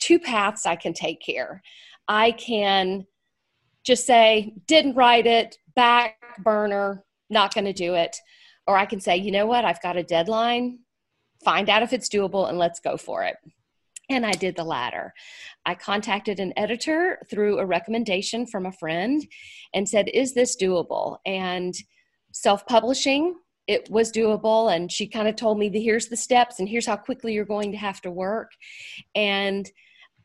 two 0.00 0.18
paths 0.18 0.66
I 0.66 0.76
can 0.76 0.92
take 0.92 1.20
here. 1.22 1.62
I 2.08 2.32
can 2.32 3.06
just 3.84 4.04
say, 4.04 4.54
didn't 4.66 4.96
write 4.96 5.26
it, 5.26 5.56
back 5.76 6.16
burner, 6.42 7.04
not 7.30 7.54
going 7.54 7.64
to 7.64 7.72
do 7.72 7.94
it. 7.94 8.16
Or 8.66 8.76
I 8.76 8.86
can 8.86 9.00
say, 9.00 9.16
you 9.16 9.30
know 9.30 9.46
what, 9.46 9.64
I've 9.64 9.82
got 9.82 9.96
a 9.96 10.02
deadline, 10.02 10.80
find 11.44 11.68
out 11.68 11.82
if 11.82 11.92
it's 11.92 12.08
doable, 12.08 12.48
and 12.48 12.58
let's 12.58 12.80
go 12.80 12.96
for 12.96 13.24
it. 13.24 13.36
And 14.08 14.26
I 14.26 14.32
did 14.32 14.56
the 14.56 14.64
latter. 14.64 15.14
I 15.64 15.74
contacted 15.74 16.40
an 16.40 16.52
editor 16.56 17.20
through 17.30 17.58
a 17.58 17.66
recommendation 17.66 18.46
from 18.46 18.66
a 18.66 18.72
friend 18.72 19.24
and 19.72 19.88
said, 19.88 20.08
Is 20.08 20.34
this 20.34 20.56
doable? 20.56 21.18
And 21.24 21.74
self 22.32 22.66
publishing 22.66 23.36
it 23.72 23.88
was 23.90 24.12
doable 24.12 24.74
and 24.74 24.92
she 24.92 25.06
kind 25.06 25.26
of 25.26 25.34
told 25.34 25.58
me 25.58 25.68
the 25.68 25.82
here's 25.82 26.08
the 26.08 26.16
steps 26.16 26.58
and 26.60 26.68
here's 26.68 26.86
how 26.86 26.96
quickly 26.96 27.32
you're 27.32 27.44
going 27.44 27.72
to 27.72 27.78
have 27.78 28.00
to 28.00 28.10
work 28.10 28.50
and 29.14 29.70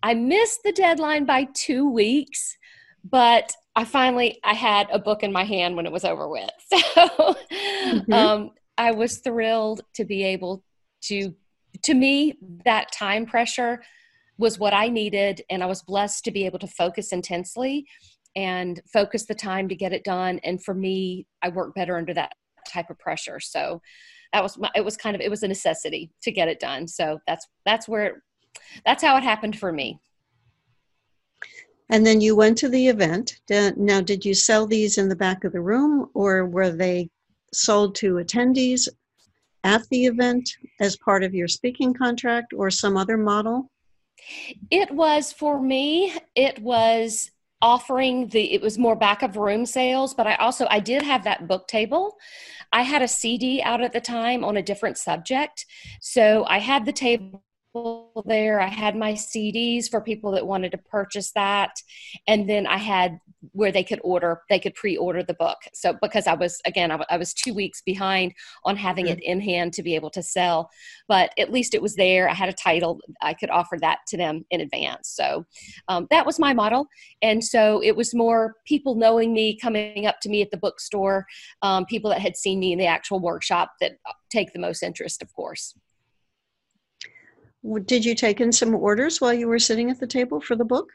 i 0.04 0.14
missed 0.14 0.62
the 0.64 0.72
deadline 0.74 1.26
by 1.26 1.48
two 1.54 1.90
weeks 1.90 2.58
but 3.04 3.54
i 3.76 3.86
finally 3.86 4.40
i 4.44 4.54
had 4.54 4.88
a 4.92 5.00
book 5.00 5.24
in 5.24 5.32
my 5.32 5.44
hand 5.44 5.76
when 5.76 5.86
it 5.86 5.92
was 5.92 6.04
over 6.04 6.28
with 6.28 6.50
so 6.70 7.08
mm-hmm. 7.52 8.14
um, 8.14 8.52
i 8.78 8.92
was 8.92 9.20
thrilled 9.20 9.82
to 9.94 10.04
be 10.04 10.24
able 10.24 10.64
to 11.02 11.34
to 11.82 11.94
me 11.94 12.38
that 12.66 12.92
time 12.92 13.26
pressure 13.26 13.82
was 14.38 14.60
what 14.60 14.74
i 14.74 14.90
needed 14.90 15.42
and 15.50 15.64
i 15.64 15.66
was 15.66 15.82
blessed 15.84 16.24
to 16.26 16.32
be 16.32 16.46
able 16.46 16.60
to 16.60 16.68
focus 16.68 17.14
intensely 17.14 17.86
and 18.36 18.82
focus 18.92 19.26
the 19.26 19.34
time 19.34 19.70
to 19.70 19.76
get 19.76 19.94
it 19.94 20.04
done 20.04 20.40
and 20.44 20.64
for 20.64 20.74
me 20.74 21.26
i 21.42 21.50
work 21.50 21.74
better 21.74 21.98
under 21.98 22.14
that 22.14 22.34
type 22.68 22.90
of 22.90 23.00
pressure. 23.00 23.40
So 23.40 23.82
that 24.34 24.44
was 24.44 24.58
my, 24.58 24.70
it 24.76 24.84
was 24.84 24.98
kind 24.98 25.16
of 25.16 25.22
it 25.22 25.30
was 25.30 25.44
a 25.44 25.48
necessity 25.48 26.12
to 26.22 26.32
get 26.32 26.48
it 26.48 26.60
done. 26.60 26.88
So 26.88 27.20
that's 27.28 27.48
that's 27.66 27.88
where 27.88 28.24
that's 28.86 29.04
how 29.04 29.18
it 29.18 29.24
happened 29.24 29.58
for 29.58 29.72
me. 29.72 30.00
And 31.90 32.06
then 32.06 32.20
you 32.20 32.36
went 32.36 32.58
to 32.60 32.70
the 32.70 32.88
event. 32.88 33.40
Now, 33.50 34.02
did 34.02 34.26
you 34.26 34.34
sell 34.34 34.68
these 34.68 34.98
in 34.98 35.08
the 35.08 35.16
back 35.16 35.46
of 35.46 35.54
the 35.54 35.62
room, 35.62 36.10
or 36.14 36.46
were 36.46 36.70
they 36.70 37.10
sold 37.54 37.96
to 37.96 38.16
attendees 38.16 38.90
at 39.64 39.88
the 39.90 40.06
event 40.06 40.50
as 40.82 40.98
part 40.98 41.24
of 41.24 41.34
your 41.34 41.48
speaking 41.48 41.94
contract, 41.94 42.54
or 42.54 42.70
some 42.70 42.98
other 42.98 43.18
model? 43.18 43.72
It 44.70 44.92
was 44.92 45.32
for 45.32 45.62
me. 45.62 46.14
It 46.36 46.60
was 46.60 47.32
offering 47.62 48.28
the 48.28 48.54
it 48.54 48.62
was 48.62 48.78
more 48.78 48.96
back 48.96 49.24
of 49.24 49.38
room 49.38 49.66
sales 49.66 50.14
but 50.14 50.28
i 50.28 50.36
also 50.36 50.68
i 50.70 50.80
did 50.80 51.02
have 51.02 51.24
that 51.24 51.48
book 51.48 51.68
table 51.68 52.16
i 52.72 52.84
had 52.84 53.02
a 53.02 53.08
cd 53.08 53.62
out 53.64 53.82
at 53.82 53.94
the 53.94 54.02
time 54.02 54.44
on 54.44 54.58
a 54.58 54.62
different 54.62 54.98
subject 54.98 55.66
so 56.00 56.46
i 56.48 56.60
had 56.60 56.86
the 56.86 56.94
table 56.94 57.42
there. 58.26 58.60
I 58.60 58.68
had 58.68 58.96
my 58.96 59.14
CDs 59.14 59.90
for 59.90 60.02
people 60.02 60.32
that 60.32 60.46
wanted 60.46 60.72
to 60.72 60.78
purchase 60.78 61.32
that. 61.34 61.82
And 62.28 62.50
then 62.50 62.68
I 62.68 62.78
had 62.78 63.20
where 63.52 63.72
they 63.72 63.84
could 63.84 64.00
order, 64.04 64.42
they 64.50 64.60
could 64.60 64.74
pre 64.74 64.98
order 64.98 65.24
the 65.24 65.34
book. 65.36 65.58
So, 65.74 65.96
because 66.02 66.28
I 66.28 66.34
was, 66.34 66.60
again, 66.66 66.92
I, 66.92 66.96
w- 66.96 67.06
I 67.10 67.18
was 67.18 67.34
two 67.34 67.54
weeks 67.54 67.82
behind 67.82 68.34
on 68.66 68.76
having 68.76 69.06
mm-hmm. 69.06 69.20
it 69.20 69.24
in 69.24 69.40
hand 69.40 69.74
to 69.74 69.84
be 69.84 69.96
able 69.96 70.10
to 70.12 70.24
sell, 70.24 70.70
but 71.08 71.32
at 71.38 71.52
least 71.52 71.74
it 71.74 71.82
was 71.82 71.96
there. 71.96 72.30
I 72.30 72.34
had 72.34 72.50
a 72.50 72.54
title, 72.54 73.00
I 73.22 73.34
could 73.34 73.50
offer 73.50 73.78
that 73.82 74.00
to 74.08 74.18
them 74.18 74.46
in 74.50 74.62
advance. 74.62 75.10
So, 75.10 75.46
um, 75.88 76.08
that 76.10 76.26
was 76.26 76.40
my 76.40 76.54
model. 76.54 76.88
And 77.22 77.44
so 77.44 77.82
it 77.84 77.96
was 77.96 78.14
more 78.14 78.56
people 78.66 78.96
knowing 78.96 79.34
me, 79.34 79.58
coming 79.58 80.06
up 80.06 80.20
to 80.22 80.30
me 80.30 80.42
at 80.42 80.52
the 80.52 80.58
bookstore, 80.58 81.26
um, 81.62 81.86
people 81.86 82.10
that 82.10 82.22
had 82.22 82.36
seen 82.36 82.60
me 82.60 82.72
in 82.72 82.80
the 82.80 82.88
actual 82.88 83.20
workshop 83.20 83.72
that 83.82 83.94
uh, 84.08 84.14
take 84.30 84.54
the 84.54 84.60
most 84.60 84.84
interest, 84.84 85.22
of 85.22 85.34
course. 85.34 85.74
Did 87.86 88.06
you 88.06 88.16
take 88.16 88.40
in 88.40 88.52
some 88.52 88.74
orders 88.76 89.20
while 89.20 89.34
you 89.34 89.48
were 89.48 89.60
sitting 89.60 89.90
at 89.90 90.00
the 90.00 90.08
table 90.08 90.40
for 90.40 90.56
the 90.56 90.64
book? 90.64 90.90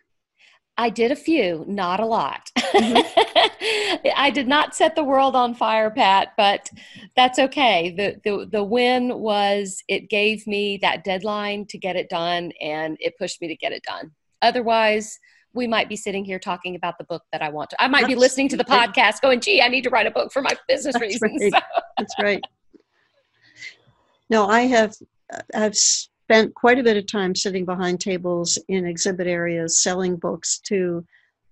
I 0.79 0.89
did 0.91 1.11
a 1.13 1.17
few, 1.17 1.65
not 1.69 2.01
a 2.01 2.07
lot. 2.07 2.51
Mm-hmm. 2.57 4.09
I 4.17 4.31
did 4.31 4.49
not 4.49 4.75
set 4.75 4.97
the 4.97 5.05
world 5.05 5.37
on 5.37 5.55
fire, 5.55 5.91
Pat, 5.91 6.33
but 6.37 6.69
that's 7.15 7.39
okay. 7.39 7.95
The, 7.97 8.21
the 8.25 8.47
the 8.47 8.65
win 8.65 9.19
was 9.19 9.83
it 9.89 10.09
gave 10.09 10.47
me 10.47 10.79
that 10.79 11.05
deadline 11.05 11.67
to 11.67 11.79
get 11.79 11.97
it 11.97 12.09
done 12.09 12.53
and 12.61 12.97
it 13.01 13.19
pushed 13.19 13.41
me 13.41 13.49
to 13.49 13.57
get 13.57 13.73
it 13.73 13.83
done. 13.83 14.13
Otherwise, 14.41 15.19
we 15.55 15.67
might 15.67 15.89
be 15.89 15.97
sitting 15.97 16.25
here 16.25 16.39
talking 16.39 16.75
about 16.75 16.97
the 16.99 17.05
book 17.05 17.23
that 17.33 17.43
I 17.43 17.51
want 17.51 17.71
to. 17.71 17.83
I 17.83 17.89
might 17.89 18.07
be 18.07 18.15
listening 18.15 18.49
to 18.51 18.57
the 18.57 18.65
podcast 18.65 19.21
going, 19.21 19.41
gee, 19.41 19.61
I 19.61 19.69
need 19.69 19.85
to 19.85 19.91
write 19.91 20.07
a 20.07 20.11
book 20.11 20.33
for 20.33 20.41
my 20.41 20.57
business 20.69 20.95
that's 20.95 21.03
reasons. 21.03 21.53
Right. 21.53 21.53
So. 21.53 21.81
That's 21.99 22.15
right. 22.21 22.43
No, 24.31 24.49
I 24.49 24.63
have 24.63 24.95
I've 25.55 25.77
spent 26.33 26.55
quite 26.55 26.79
a 26.79 26.83
bit 26.83 26.97
of 26.97 27.07
time 27.07 27.35
sitting 27.35 27.67
behind 27.67 28.01
tables 28.01 28.59
in 28.69 28.87
exhibit 28.87 29.27
areas 29.27 29.83
selling 29.83 30.17
books 30.17 30.61
to 30.61 31.05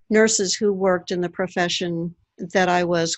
nurses 0.09 0.55
who 0.55 0.73
worked 0.73 1.11
in 1.11 1.21
the 1.21 1.29
profession 1.29 2.15
that 2.51 2.67
I 2.67 2.83
was 2.83 3.15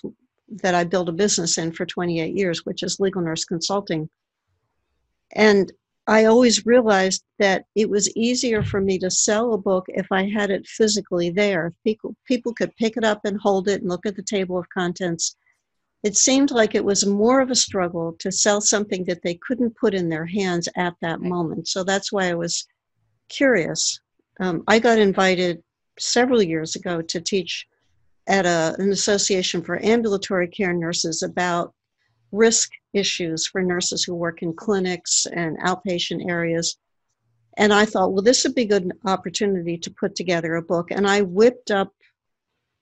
that 0.62 0.74
I 0.74 0.84
built 0.84 1.08
a 1.08 1.12
business 1.12 1.56
in 1.56 1.72
for 1.72 1.86
28 1.86 2.36
years, 2.36 2.66
which 2.66 2.82
is 2.82 3.00
legal 3.00 3.22
nurse 3.22 3.46
consulting. 3.46 4.10
And 5.34 5.72
I 6.06 6.26
always 6.26 6.66
realized 6.66 7.24
that 7.38 7.64
it 7.74 7.88
was 7.88 8.14
easier 8.14 8.62
for 8.62 8.82
me 8.82 8.98
to 8.98 9.10
sell 9.10 9.54
a 9.54 9.58
book 9.58 9.86
if 9.88 10.06
I 10.12 10.28
had 10.28 10.50
it 10.50 10.66
physically 10.66 11.30
there. 11.30 11.72
People 11.82 12.14
people 12.26 12.52
could 12.52 12.76
pick 12.76 12.98
it 12.98 13.04
up 13.04 13.22
and 13.24 13.40
hold 13.40 13.68
it 13.68 13.80
and 13.80 13.88
look 13.88 14.04
at 14.04 14.16
the 14.16 14.22
table 14.36 14.58
of 14.58 14.68
contents. 14.68 15.34
It 16.04 16.18
seemed 16.18 16.50
like 16.50 16.74
it 16.74 16.84
was 16.84 17.06
more 17.06 17.40
of 17.40 17.50
a 17.50 17.56
struggle 17.56 18.14
to 18.18 18.30
sell 18.30 18.60
something 18.60 19.04
that 19.04 19.22
they 19.22 19.36
couldn't 19.36 19.74
put 19.76 19.94
in 19.94 20.10
their 20.10 20.26
hands 20.26 20.68
at 20.76 20.94
that 21.00 21.18
right. 21.18 21.28
moment. 21.28 21.66
So 21.66 21.82
that's 21.82 22.12
why 22.12 22.28
I 22.28 22.34
was 22.34 22.66
curious. 23.30 24.00
Um, 24.38 24.62
I 24.68 24.78
got 24.80 24.98
invited 24.98 25.62
several 25.98 26.42
years 26.42 26.76
ago 26.76 27.00
to 27.00 27.20
teach 27.22 27.66
at 28.26 28.44
a, 28.44 28.76
an 28.78 28.90
association 28.90 29.62
for 29.62 29.82
ambulatory 29.82 30.48
care 30.48 30.74
nurses 30.74 31.22
about 31.22 31.72
risk 32.32 32.70
issues 32.92 33.46
for 33.46 33.62
nurses 33.62 34.04
who 34.04 34.14
work 34.14 34.42
in 34.42 34.52
clinics 34.52 35.26
and 35.32 35.58
outpatient 35.60 36.28
areas. 36.28 36.76
And 37.56 37.72
I 37.72 37.86
thought, 37.86 38.12
well, 38.12 38.22
this 38.22 38.44
would 38.44 38.54
be 38.54 38.62
a 38.62 38.66
good 38.66 38.92
opportunity 39.06 39.78
to 39.78 39.90
put 39.90 40.16
together 40.16 40.56
a 40.56 40.62
book. 40.62 40.90
And 40.90 41.06
I 41.06 41.22
whipped 41.22 41.70
up 41.70 41.94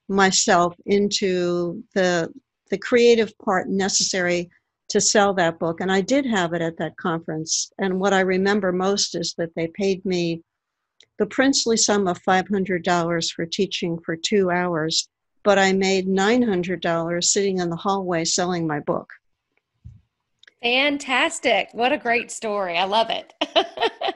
myself 0.09 0.75
into 0.85 1.83
the 1.93 2.33
the 2.73 2.77
creative 2.79 3.37
part 3.37 3.69
necessary 3.69 4.49
to 4.89 4.99
sell 4.99 5.31
that 5.35 5.59
book. 5.59 5.79
And 5.79 5.91
I 5.91 6.01
did 6.01 6.25
have 6.25 6.53
it 6.53 6.61
at 6.63 6.75
that 6.77 6.97
conference. 6.97 7.71
And 7.77 7.99
what 7.99 8.13
I 8.13 8.21
remember 8.21 8.71
most 8.71 9.13
is 9.13 9.35
that 9.37 9.53
they 9.55 9.67
paid 9.67 10.03
me 10.05 10.41
the 11.19 11.27
princely 11.27 11.77
sum 11.77 12.07
of 12.07 12.19
$500 12.23 13.31
for 13.31 13.45
teaching 13.45 13.99
for 14.03 14.15
two 14.15 14.49
hours, 14.49 15.07
but 15.43 15.59
I 15.59 15.71
made 15.71 16.07
$900 16.07 17.23
sitting 17.23 17.59
in 17.59 17.69
the 17.69 17.75
hallway 17.75 18.25
selling 18.25 18.65
my 18.65 18.79
book. 18.79 19.13
Fantastic. 20.63 21.69
What 21.73 21.93
a 21.93 21.97
great 21.99 22.31
story. 22.31 22.75
I 22.75 22.85
love 22.85 23.11
it. 23.11 24.15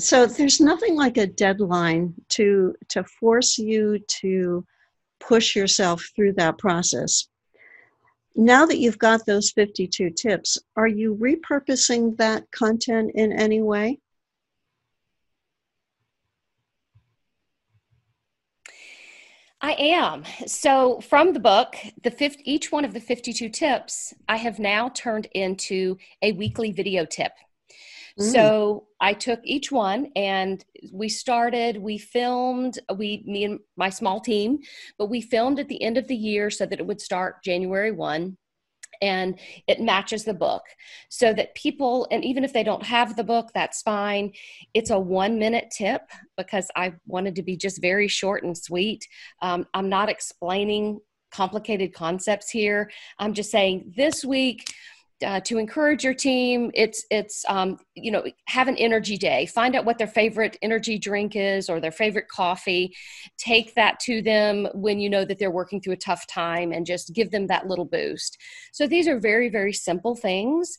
so 0.02 0.26
there's 0.26 0.60
nothing 0.60 0.96
like 0.96 1.18
a 1.18 1.28
deadline 1.28 2.14
to 2.30 2.74
to 2.88 3.04
force 3.04 3.58
you 3.58 4.00
to 4.08 4.66
push 5.20 5.54
yourself 5.54 6.04
through 6.16 6.32
that 6.32 6.58
process. 6.58 7.28
Now 8.36 8.66
that 8.66 8.78
you've 8.78 8.98
got 8.98 9.26
those 9.26 9.52
52 9.52 10.10
tips, 10.10 10.58
are 10.76 10.88
you 10.88 11.14
repurposing 11.14 12.16
that 12.16 12.50
content 12.50 13.12
in 13.14 13.32
any 13.32 13.62
way? 13.62 14.00
I 19.60 19.72
am. 19.78 20.24
So 20.46 21.00
from 21.00 21.32
the 21.32 21.40
book, 21.40 21.76
the 22.02 22.10
each 22.44 22.70
one 22.70 22.84
of 22.84 22.92
the 22.92 23.00
52 23.00 23.48
tips, 23.48 24.12
I 24.28 24.36
have 24.36 24.58
now 24.58 24.90
turned 24.90 25.26
into 25.32 25.96
a 26.20 26.32
weekly 26.32 26.70
video 26.70 27.06
tip. 27.06 27.32
Mm. 28.18 28.32
So 28.32 28.86
I 29.00 29.12
took 29.12 29.40
each 29.44 29.72
one 29.72 30.10
and 30.14 30.64
we 30.92 31.08
started, 31.08 31.78
we 31.78 31.98
filmed, 31.98 32.78
we, 32.96 33.24
me 33.26 33.44
and 33.44 33.60
my 33.76 33.90
small 33.90 34.20
team, 34.20 34.60
but 34.98 35.06
we 35.10 35.20
filmed 35.20 35.58
at 35.58 35.68
the 35.68 35.82
end 35.82 35.98
of 35.98 36.06
the 36.06 36.16
year 36.16 36.50
so 36.50 36.66
that 36.66 36.78
it 36.78 36.86
would 36.86 37.00
start 37.00 37.42
January 37.42 37.90
1 37.90 38.36
and 39.02 39.38
it 39.66 39.80
matches 39.80 40.24
the 40.24 40.34
book. 40.34 40.62
So 41.08 41.32
that 41.32 41.54
people 41.56 42.06
and 42.12 42.24
even 42.24 42.44
if 42.44 42.52
they 42.52 42.62
don't 42.62 42.84
have 42.84 43.16
the 43.16 43.24
book 43.24 43.50
that's 43.52 43.82
fine. 43.82 44.32
It's 44.72 44.90
a 44.90 44.98
one 44.98 45.38
minute 45.38 45.72
tip 45.76 46.02
because 46.36 46.68
i 46.76 46.92
wanted 47.06 47.34
to 47.36 47.42
be 47.42 47.56
just 47.56 47.80
very 47.80 48.06
short 48.06 48.44
and 48.44 48.56
sweet. 48.56 49.08
Um, 49.42 49.66
i'm 49.74 49.88
not 49.88 50.08
explaining 50.08 51.00
complicated 51.34 51.92
concepts 51.92 52.48
here. 52.48 52.90
I'm 53.18 53.34
just 53.34 53.50
saying 53.50 53.92
this 53.96 54.24
week 54.24 54.72
uh, 55.24 55.40
to 55.40 55.58
encourage 55.58 56.04
your 56.04 56.14
team. 56.14 56.70
It's 56.74 57.04
it's 57.10 57.44
um, 57.48 57.78
you 57.94 58.10
know 58.10 58.24
have 58.46 58.68
an 58.68 58.76
energy 58.76 59.16
day. 59.16 59.46
Find 59.46 59.76
out 59.76 59.84
what 59.84 59.98
their 59.98 60.06
favorite 60.06 60.56
energy 60.62 60.98
drink 60.98 61.36
is 61.36 61.68
or 61.68 61.80
their 61.80 61.92
favorite 61.92 62.28
coffee. 62.28 62.94
Take 63.38 63.74
that 63.74 64.00
to 64.00 64.22
them 64.22 64.68
when 64.74 64.98
you 64.98 65.08
know 65.08 65.24
that 65.24 65.38
they're 65.38 65.50
working 65.50 65.80
through 65.80 65.94
a 65.94 65.98
tough 65.98 66.26
time 66.26 66.72
and 66.72 66.86
just 66.86 67.14
give 67.14 67.30
them 67.30 67.46
that 67.46 67.66
little 67.66 67.84
boost. 67.84 68.38
So 68.72 68.86
these 68.86 69.06
are 69.06 69.18
very 69.18 69.48
very 69.48 69.72
simple 69.72 70.16
things 70.16 70.78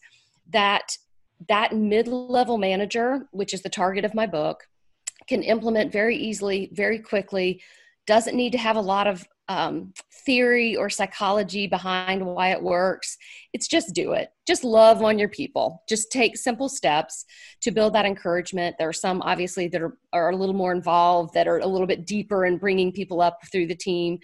that 0.49 0.97
that 1.49 1.75
mid-level 1.75 2.57
manager 2.57 3.27
which 3.31 3.53
is 3.53 3.61
the 3.61 3.69
target 3.69 4.05
of 4.05 4.13
my 4.13 4.25
book 4.25 4.67
can 5.27 5.43
implement 5.43 5.91
very 5.91 6.15
easily 6.15 6.69
very 6.73 6.99
quickly 6.99 7.61
doesn't 8.07 8.35
need 8.35 8.51
to 8.51 8.57
have 8.57 8.75
a 8.75 8.81
lot 8.81 9.07
of 9.07 9.27
um, 9.47 9.93
theory 10.25 10.75
or 10.75 10.89
psychology 10.89 11.67
behind 11.67 12.25
why 12.25 12.51
it 12.51 12.61
works. 12.61 13.17
It's 13.53 13.67
just 13.67 13.93
do 13.93 14.13
it. 14.13 14.29
Just 14.47 14.63
love 14.63 15.03
on 15.03 15.19
your 15.19 15.29
people. 15.29 15.83
Just 15.87 16.11
take 16.11 16.35
simple 16.35 16.67
steps 16.67 17.25
to 17.61 17.71
build 17.71 17.93
that 17.93 18.05
encouragement. 18.05 18.75
There 18.79 18.89
are 18.89 18.93
some, 18.93 19.21
obviously, 19.21 19.67
that 19.67 19.81
are, 19.81 19.97
are 20.13 20.31
a 20.31 20.35
little 20.35 20.55
more 20.55 20.71
involved, 20.71 21.33
that 21.35 21.47
are 21.47 21.59
a 21.59 21.67
little 21.67 21.87
bit 21.87 22.05
deeper 22.05 22.45
in 22.45 22.57
bringing 22.57 22.91
people 22.91 23.21
up 23.21 23.39
through 23.51 23.67
the 23.67 23.75
team 23.75 24.19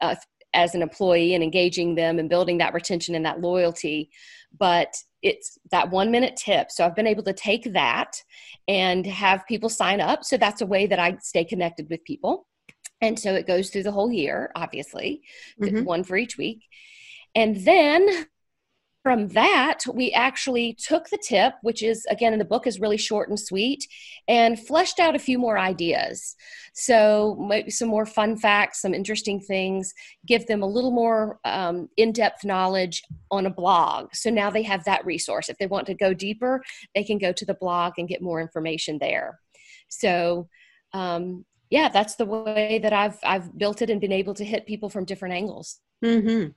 uh, 0.00 0.14
as 0.54 0.76
an 0.76 0.82
employee 0.82 1.34
and 1.34 1.42
engaging 1.42 1.96
them 1.96 2.20
and 2.20 2.28
building 2.28 2.58
that 2.58 2.74
retention 2.74 3.16
and 3.16 3.26
that 3.26 3.40
loyalty. 3.40 4.10
But 4.56 4.94
it's 5.20 5.58
that 5.72 5.90
one 5.90 6.12
minute 6.12 6.36
tip. 6.36 6.70
So 6.70 6.86
I've 6.86 6.94
been 6.94 7.08
able 7.08 7.24
to 7.24 7.32
take 7.32 7.72
that 7.72 8.12
and 8.68 9.04
have 9.04 9.46
people 9.48 9.68
sign 9.68 10.00
up. 10.00 10.22
So 10.22 10.36
that's 10.36 10.60
a 10.60 10.66
way 10.66 10.86
that 10.86 11.00
I 11.00 11.16
stay 11.22 11.44
connected 11.44 11.88
with 11.90 12.04
people 12.04 12.46
and 13.04 13.18
so 13.18 13.34
it 13.34 13.46
goes 13.46 13.68
through 13.68 13.82
the 13.82 13.92
whole 13.92 14.10
year, 14.10 14.50
obviously, 14.56 15.20
mm-hmm. 15.60 15.84
one 15.84 16.04
for 16.04 16.16
each 16.16 16.38
week. 16.38 16.62
And 17.34 17.56
then 17.56 18.26
from 19.02 19.28
that, 19.28 19.80
we 19.92 20.10
actually 20.12 20.72
took 20.72 21.10
the 21.10 21.18
tip, 21.18 21.52
which 21.60 21.82
is 21.82 22.06
again 22.06 22.32
in 22.32 22.38
the 22.38 22.46
book 22.46 22.66
is 22.66 22.80
really 22.80 22.96
short 22.96 23.28
and 23.28 23.38
sweet, 23.38 23.86
and 24.26 24.58
fleshed 24.58 24.98
out 24.98 25.14
a 25.14 25.18
few 25.18 25.38
more 25.38 25.58
ideas. 25.58 26.34
So, 26.72 27.36
maybe 27.38 27.70
some 27.70 27.88
more 27.88 28.06
fun 28.06 28.38
facts, 28.38 28.80
some 28.80 28.94
interesting 28.94 29.38
things, 29.38 29.92
give 30.26 30.46
them 30.46 30.62
a 30.62 30.66
little 30.66 30.90
more 30.90 31.38
um, 31.44 31.90
in 31.98 32.12
depth 32.12 32.42
knowledge 32.42 33.02
on 33.30 33.44
a 33.44 33.50
blog. 33.50 34.14
So 34.14 34.30
now 34.30 34.48
they 34.48 34.62
have 34.62 34.84
that 34.84 35.04
resource. 35.04 35.50
If 35.50 35.58
they 35.58 35.66
want 35.66 35.86
to 35.88 35.94
go 35.94 36.14
deeper, 36.14 36.62
they 36.94 37.04
can 37.04 37.18
go 37.18 37.32
to 37.32 37.44
the 37.44 37.60
blog 37.60 37.92
and 37.98 38.08
get 38.08 38.22
more 38.22 38.40
information 38.40 38.96
there. 38.98 39.38
So, 39.88 40.48
um, 40.94 41.44
yeah, 41.74 41.88
that's 41.88 42.14
the 42.14 42.24
way 42.24 42.78
that 42.84 42.92
I've 42.92 43.18
I've 43.24 43.58
built 43.58 43.82
it 43.82 43.90
and 43.90 44.00
been 44.00 44.12
able 44.12 44.34
to 44.34 44.44
hit 44.44 44.64
people 44.64 44.88
from 44.88 45.04
different 45.04 45.34
angles. 45.34 45.80
Mm-hmm. 46.04 46.50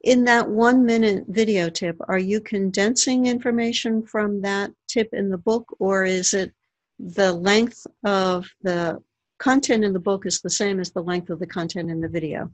In 0.00 0.24
that 0.24 0.48
one 0.48 0.86
minute 0.86 1.24
video 1.28 1.68
tip, 1.68 1.96
are 2.08 2.18
you 2.18 2.40
condensing 2.40 3.26
information 3.26 4.02
from 4.06 4.40
that 4.40 4.70
tip 4.88 5.10
in 5.12 5.28
the 5.28 5.36
book, 5.36 5.66
or 5.78 6.04
is 6.04 6.32
it 6.32 6.54
the 6.98 7.30
length 7.30 7.86
of 8.02 8.48
the 8.62 8.98
content 9.38 9.84
in 9.84 9.92
the 9.92 10.06
book 10.10 10.24
is 10.24 10.40
the 10.40 10.48
same 10.48 10.80
as 10.80 10.92
the 10.92 11.02
length 11.02 11.28
of 11.28 11.38
the 11.38 11.46
content 11.46 11.90
in 11.90 12.00
the 12.00 12.08
video? 12.08 12.50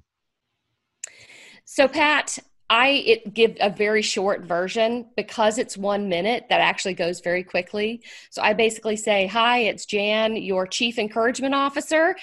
So, 1.64 1.86
Pat, 1.86 2.40
I 2.70 2.88
it 3.06 3.34
give 3.34 3.56
a 3.60 3.70
very 3.70 4.02
short 4.02 4.42
version 4.42 5.06
because 5.16 5.58
it's 5.58 5.76
one 5.76 6.08
minute 6.08 6.46
that 6.48 6.60
actually 6.60 6.94
goes 6.94 7.20
very 7.20 7.44
quickly. 7.44 8.02
So 8.30 8.42
I 8.42 8.54
basically 8.54 8.96
say, 8.96 9.26
Hi, 9.26 9.60
it's 9.60 9.84
Jan, 9.84 10.36
your 10.36 10.66
chief 10.66 10.98
encouragement 10.98 11.54
officer. 11.54 12.16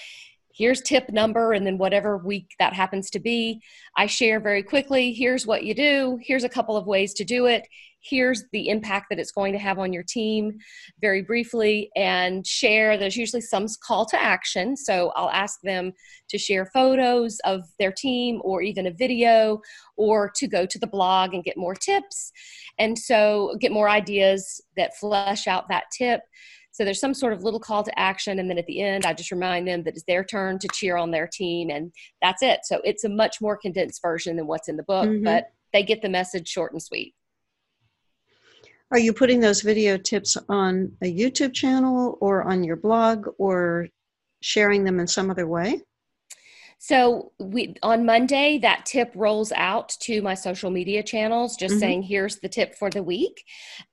Here's 0.54 0.82
tip 0.82 1.10
number, 1.10 1.54
and 1.54 1.66
then 1.66 1.78
whatever 1.78 2.18
week 2.18 2.56
that 2.60 2.74
happens 2.74 3.10
to 3.12 3.20
be, 3.20 3.62
I 3.96 4.06
share 4.08 4.40
very 4.40 4.64
quickly. 4.64 5.14
Here's 5.14 5.48
what 5.48 5.64
you 5.64 5.74
do. 5.74 6.20
Here's 6.22 6.44
a 6.44 6.50
couple 6.50 6.76
of 6.76 6.86
ways 6.86 7.14
to 7.16 7.24
do 7.24 7.46
it 7.46 7.68
here's 8.02 8.44
the 8.52 8.70
impact 8.70 9.08
that 9.10 9.20
it's 9.20 9.32
going 9.32 9.54
to 9.54 9.60
have 9.60 9.80
on 9.80 9.94
your 9.94 10.04
team 10.04 10.58
very 11.00 11.22
briefly 11.22 11.90
and 11.96 12.46
share 12.46 12.98
there's 12.98 13.18
usually 13.18 13.42
some 13.42 13.66
call 13.86 14.06
to 14.06 14.22
action 14.22 14.76
so 14.76 15.12
i'll 15.16 15.30
ask 15.30 15.60
them 15.62 15.92
to 16.30 16.38
share 16.38 16.66
photos 16.66 17.40
of 17.44 17.62
their 17.80 17.92
team 17.92 18.42
or 18.44 18.62
even 18.62 18.88
a 18.88 18.92
video 18.92 19.60
or 19.98 20.30
to 20.36 20.48
go 20.48 20.66
to 20.66 20.80
the 20.80 20.88
blog 20.88 21.34
and 21.34 21.44
get 21.44 21.58
more 21.58 21.76
tips 21.76 22.32
and 22.80 22.98
so 22.98 23.56
get 23.60 23.72
more 23.72 23.90
ideas 23.90 24.62
that 24.78 24.96
flesh 24.98 25.48
out 25.48 25.68
that 25.70 25.84
tip 25.96 26.22
so 26.72 26.86
there's 26.86 27.00
some 27.00 27.14
sort 27.14 27.34
of 27.34 27.44
little 27.44 27.60
call 27.60 27.84
to 27.84 28.00
action. 28.00 28.40
And 28.40 28.50
then 28.50 28.58
at 28.58 28.66
the 28.66 28.82
end, 28.82 29.06
I 29.06 29.14
just 29.14 29.32
remind 29.32 29.68
them 29.68 29.84
that 29.84 29.94
it's 29.94 30.04
their 30.06 30.24
turn 30.24 30.58
to 30.60 30.70
cheer 30.74 30.96
on 30.96 31.12
their 31.12 31.28
team. 31.28 31.70
And 31.70 31.92
that's 32.22 32.42
it. 32.42 32.62
So 32.64 32.82
it's 32.84 33.04
a 33.04 33.10
much 33.10 33.42
more 33.42 33.58
condensed 33.58 34.02
version 34.02 34.38
than 34.38 34.48
what's 34.48 34.70
in 34.70 34.78
the 34.78 34.84
book, 34.84 35.08
mm-hmm. 35.08 35.24
but 35.24 35.52
they 35.74 35.84
get 35.84 36.02
the 36.02 36.10
message 36.10 36.48
short 36.48 36.72
and 36.72 36.82
sweet. 36.82 37.14
Are 38.92 39.00
you 39.00 39.14
putting 39.14 39.40
those 39.40 39.62
video 39.62 39.98
tips 39.98 40.38
on 40.50 40.92
a 41.02 41.14
YouTube 41.14 41.54
channel 41.54 42.18
or 42.20 42.44
on 42.44 42.62
your 42.62 42.76
blog 42.76 43.26
or 43.38 43.88
sharing 44.42 44.84
them 44.84 45.00
in 45.00 45.08
some 45.08 45.32
other 45.32 45.48
way? 45.48 45.82
So 46.78 47.32
we 47.40 47.76
on 47.84 48.06
Monday 48.06 48.58
that 48.58 48.86
tip 48.86 49.12
rolls 49.16 49.54
out 49.54 49.96
to 50.02 50.22
my 50.22 50.34
social 50.34 50.72
media 50.72 51.04
channels, 51.04 51.56
just 51.56 51.74
mm-hmm. 51.74 51.80
saying 51.80 52.04
here's 52.04 52.40
the 52.40 52.50
tip 52.50 52.76
for 52.76 52.90
the 52.90 53.04
week, 53.04 53.44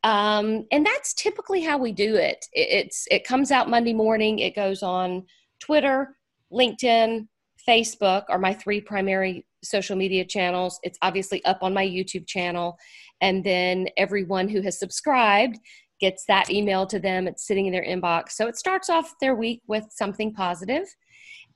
um, 0.05 0.67
and 0.73 0.87
that's 0.87 1.13
typically 1.13 1.61
how 1.61 1.77
we 1.77 1.93
do 1.93 2.17
it. 2.17 2.47
It's 2.53 3.07
it 3.11 3.25
comes 3.25 3.51
out 3.53 3.69
Monday 3.69 3.93
morning. 3.93 4.39
It 4.39 4.57
goes 4.57 4.83
on 4.83 5.27
Twitter, 5.61 6.17
LinkedIn, 6.51 7.29
Facebook 7.69 8.25
are 8.31 8.39
my 8.39 8.55
three 8.55 8.81
primary 8.81 9.45
social 9.63 9.97
media 9.97 10.25
channels. 10.25 10.81
It's 10.83 10.99
obviously 11.03 11.45
up 11.45 11.59
on 11.63 11.75
my 11.75 11.87
YouTube 11.87 12.27
channel, 12.27 12.79
And 13.21 13.45
then 13.45 13.89
everyone 13.97 14.49
who 14.49 14.61
has 14.63 14.79
subscribed 14.79 15.59
gets 16.01 16.25
that 16.27 16.51
email 16.51 16.87
to 16.87 16.99
them. 16.99 17.27
It's 17.27 17.47
sitting 17.47 17.67
in 17.67 17.73
their 17.73 17.85
inbox. 17.85 18.33
So 18.33 18.47
it 18.47 18.57
starts 18.57 18.89
off 18.89 19.15
their 19.21 19.35
week 19.35 19.63
with 19.67 19.85
something 19.91 20.33
positive. 20.33 20.85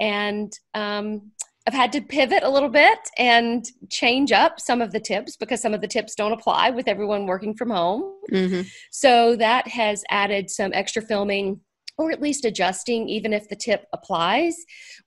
And 0.00 0.52
um, 0.74 1.30
I've 1.66 1.74
had 1.74 1.92
to 1.92 2.00
pivot 2.00 2.42
a 2.42 2.50
little 2.50 2.68
bit 2.68 2.98
and 3.18 3.64
change 3.88 4.32
up 4.32 4.58
some 4.58 4.82
of 4.82 4.92
the 4.92 4.98
tips 4.98 5.36
because 5.36 5.62
some 5.62 5.74
of 5.74 5.80
the 5.80 5.86
tips 5.86 6.14
don't 6.16 6.32
apply 6.32 6.70
with 6.70 6.88
everyone 6.88 7.26
working 7.26 7.54
from 7.54 7.70
home. 7.70 8.14
Mm-hmm. 8.32 8.62
So 8.90 9.36
that 9.36 9.68
has 9.68 10.02
added 10.10 10.50
some 10.50 10.72
extra 10.74 11.02
filming 11.02 11.60
or 11.98 12.10
at 12.10 12.22
least 12.22 12.44
adjusting, 12.44 13.08
even 13.08 13.32
if 13.32 13.48
the 13.48 13.56
tip 13.56 13.86
applies. 13.92 14.56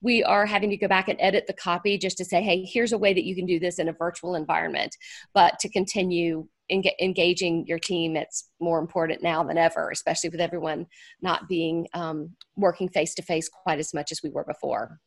We 0.02 0.24
are 0.24 0.46
having 0.46 0.70
to 0.70 0.78
go 0.78 0.88
back 0.88 1.08
and 1.08 1.20
edit 1.20 1.46
the 1.48 1.54
copy 1.54 1.98
just 1.98 2.18
to 2.18 2.26
say, 2.26 2.42
hey, 2.42 2.64
here's 2.64 2.94
a 2.94 2.98
way 2.98 3.14
that 3.14 3.26
you 3.26 3.36
can 3.36 3.46
do 3.46 3.60
this 3.60 3.80
in 3.80 3.90
a 3.90 3.94
virtual 3.94 4.36
environment. 4.36 4.96
But 5.34 5.60
to 5.60 5.70
continue 5.70 6.48
engaging 6.70 7.66
your 7.68 7.80
team, 7.80 8.16
it's 8.16 8.50
more 8.60 8.80
important 8.80 9.22
now 9.22 9.44
than 9.44 9.58
ever, 9.58 9.90
especially 9.92 10.30
with 10.30 10.42
everyone 10.42 10.88
not 11.22 11.48
being 11.48 11.88
um, 11.94 12.32
working 12.56 12.90
face 12.90 13.14
to 13.16 13.22
face 13.22 13.50
quite 13.50 13.80
as 13.80 13.94
much 13.94 14.12
as 14.12 14.22
we 14.24 14.30
were 14.30 14.46
before. 14.46 15.00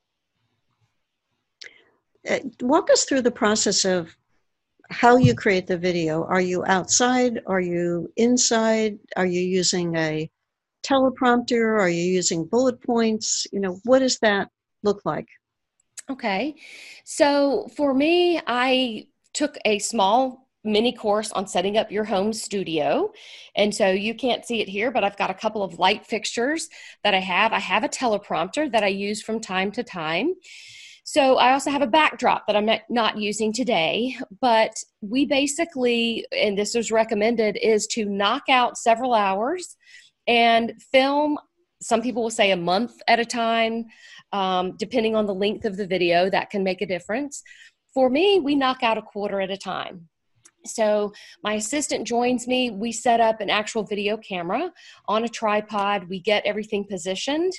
Uh, 2.28 2.40
walk 2.60 2.90
us 2.90 3.04
through 3.04 3.22
the 3.22 3.30
process 3.30 3.84
of 3.84 4.14
how 4.90 5.16
you 5.16 5.34
create 5.34 5.66
the 5.66 5.78
video. 5.78 6.24
Are 6.24 6.40
you 6.40 6.64
outside? 6.66 7.40
Are 7.46 7.60
you 7.60 8.10
inside? 8.16 8.98
Are 9.16 9.26
you 9.26 9.40
using 9.40 9.96
a 9.96 10.30
teleprompter? 10.88 11.79
Are 11.81 11.88
you 11.88 12.05
using 12.05 12.46
bullet 12.46 12.83
points? 12.83 13.46
You 13.53 13.61
know, 13.61 13.81
what 13.85 14.01
does 14.01 14.18
that 14.20 14.48
look 14.83 15.03
like? 15.05 15.29
Okay. 16.11 16.57
So 17.05 17.68
for 17.77 17.92
me, 17.92 18.40
I 18.46 19.09
took 19.35 19.59
a 19.64 19.79
small 19.79 20.48
mini 20.64 20.92
course 20.92 21.33
on 21.33 21.46
setting 21.46 21.77
up 21.77 21.90
your 21.90 22.05
home 22.05 22.33
studio. 22.33 23.12
And 23.55 23.74
so 23.74 23.90
you 23.90 24.14
can't 24.14 24.44
see 24.44 24.61
it 24.61 24.68
here, 24.68 24.90
but 24.90 25.05
I've 25.05 25.16
got 25.16 25.31
a 25.31 25.35
couple 25.35 25.62
of 25.62 25.79
light 25.79 26.07
fixtures 26.07 26.68
that 27.05 27.14
I 27.14 27.20
have. 27.20 27.53
I 27.53 27.59
have 27.59 27.85
a 27.85 27.88
teleprompter 27.88 28.70
that 28.72 28.83
I 28.83 28.88
use 28.88 29.22
from 29.22 29.40
time 29.40 29.70
to 29.72 29.83
time. 29.83 30.35
So 31.05 31.37
I 31.37 31.53
also 31.53 31.70
have 31.70 31.81
a 31.81 31.87
backdrop 31.87 32.46
that 32.46 32.57
I'm 32.57 32.68
not, 32.90 33.16
using 33.16 33.51
today, 33.51 34.14
but 34.42 34.74
we 35.01 35.24
basically, 35.24 36.27
and 36.33 36.59
this 36.59 36.74
was 36.74 36.90
recommended, 36.90 37.57
is 37.62 37.87
to 37.92 38.05
knock 38.05 38.42
out 38.51 38.77
several 38.77 39.14
hours 39.14 39.77
and 40.28 40.80
film. 40.92 41.38
Some 41.80 42.02
people 42.02 42.22
will 42.22 42.30
say 42.30 42.52
a 42.52 42.56
month 42.56 43.00
at 43.08 43.18
a 43.18 43.24
time, 43.24 43.86
um, 44.32 44.76
depending 44.76 45.16
on 45.16 45.26
the 45.26 45.34
length 45.34 45.64
of 45.64 45.76
the 45.76 45.86
video, 45.86 46.30
that 46.30 46.50
can 46.50 46.62
make 46.62 46.82
a 46.82 46.86
difference. 46.86 47.42
For 47.94 48.10
me, 48.10 48.38
we 48.38 48.54
knock 48.54 48.82
out 48.82 48.98
a 48.98 49.02
quarter 49.02 49.40
at 49.40 49.50
a 49.50 49.56
time. 49.56 50.08
So 50.66 51.12
my 51.42 51.54
assistant 51.54 52.06
joins 52.06 52.46
me. 52.46 52.70
We 52.70 52.92
set 52.92 53.20
up 53.20 53.40
an 53.40 53.48
actual 53.48 53.84
video 53.84 54.16
camera 54.16 54.72
on 55.06 55.24
a 55.24 55.28
tripod. 55.28 56.08
We 56.08 56.20
get 56.20 56.44
everything 56.44 56.84
positioned 56.84 57.52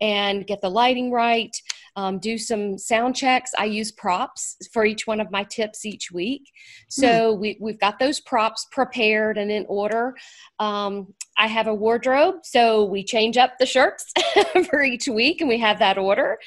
and 0.00 0.46
get 0.46 0.60
the 0.60 0.70
lighting 0.70 1.10
right. 1.10 1.54
Um, 1.96 2.18
do 2.18 2.36
some 2.38 2.76
sound 2.76 3.14
checks. 3.14 3.52
I 3.56 3.66
use 3.66 3.92
props 3.92 4.56
for 4.72 4.84
each 4.84 5.06
one 5.06 5.20
of 5.20 5.30
my 5.30 5.44
tips 5.44 5.84
each 5.84 6.10
week. 6.10 6.50
So 6.88 7.34
mm. 7.34 7.38
we, 7.38 7.58
we've 7.60 7.78
got 7.78 7.98
those 7.98 8.20
props 8.20 8.66
prepared 8.72 9.38
and 9.38 9.50
in 9.50 9.64
order. 9.68 10.14
Um, 10.58 11.14
I 11.38 11.46
have 11.46 11.66
a 11.66 11.74
wardrobe, 11.74 12.36
so 12.42 12.84
we 12.84 13.04
change 13.04 13.36
up 13.36 13.58
the 13.58 13.66
shirts 13.66 14.12
for 14.70 14.82
each 14.82 15.08
week 15.08 15.40
and 15.40 15.48
we 15.48 15.58
have 15.58 15.78
that 15.78 15.98
order. 15.98 16.38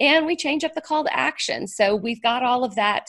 And 0.00 0.26
we 0.26 0.36
change 0.36 0.64
up 0.64 0.74
the 0.74 0.80
call 0.80 1.04
to 1.04 1.16
action. 1.16 1.66
So 1.66 1.94
we've 1.94 2.22
got 2.22 2.42
all 2.42 2.64
of 2.64 2.74
that 2.74 3.06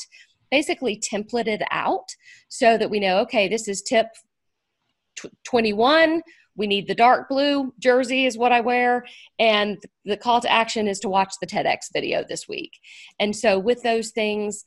basically 0.52 1.00
templated 1.00 1.62
out 1.72 2.16
so 2.50 2.78
that 2.78 2.90
we 2.90 3.00
know 3.00 3.20
okay 3.20 3.48
this 3.48 3.68
is 3.68 3.82
tip 3.82 4.08
21 5.46 6.22
we 6.58 6.68
need 6.68 6.88
the 6.88 6.96
dark 6.96 7.30
blue 7.30 7.74
jersey 7.80 8.26
is 8.26 8.38
what 8.38 8.52
i 8.52 8.60
wear 8.60 9.06
and 9.40 9.78
the 10.06 10.18
call 10.18 10.42
to 10.42 10.52
action 10.52 10.88
is 10.88 11.00
to 11.00 11.10
watch 11.10 11.34
the 11.40 11.48
tedx 11.48 11.92
video 11.94 12.24
this 12.28 12.48
week 12.48 12.72
and 13.20 13.36
so 13.36 13.58
with 13.58 13.82
those 13.84 14.12
things 14.12 14.66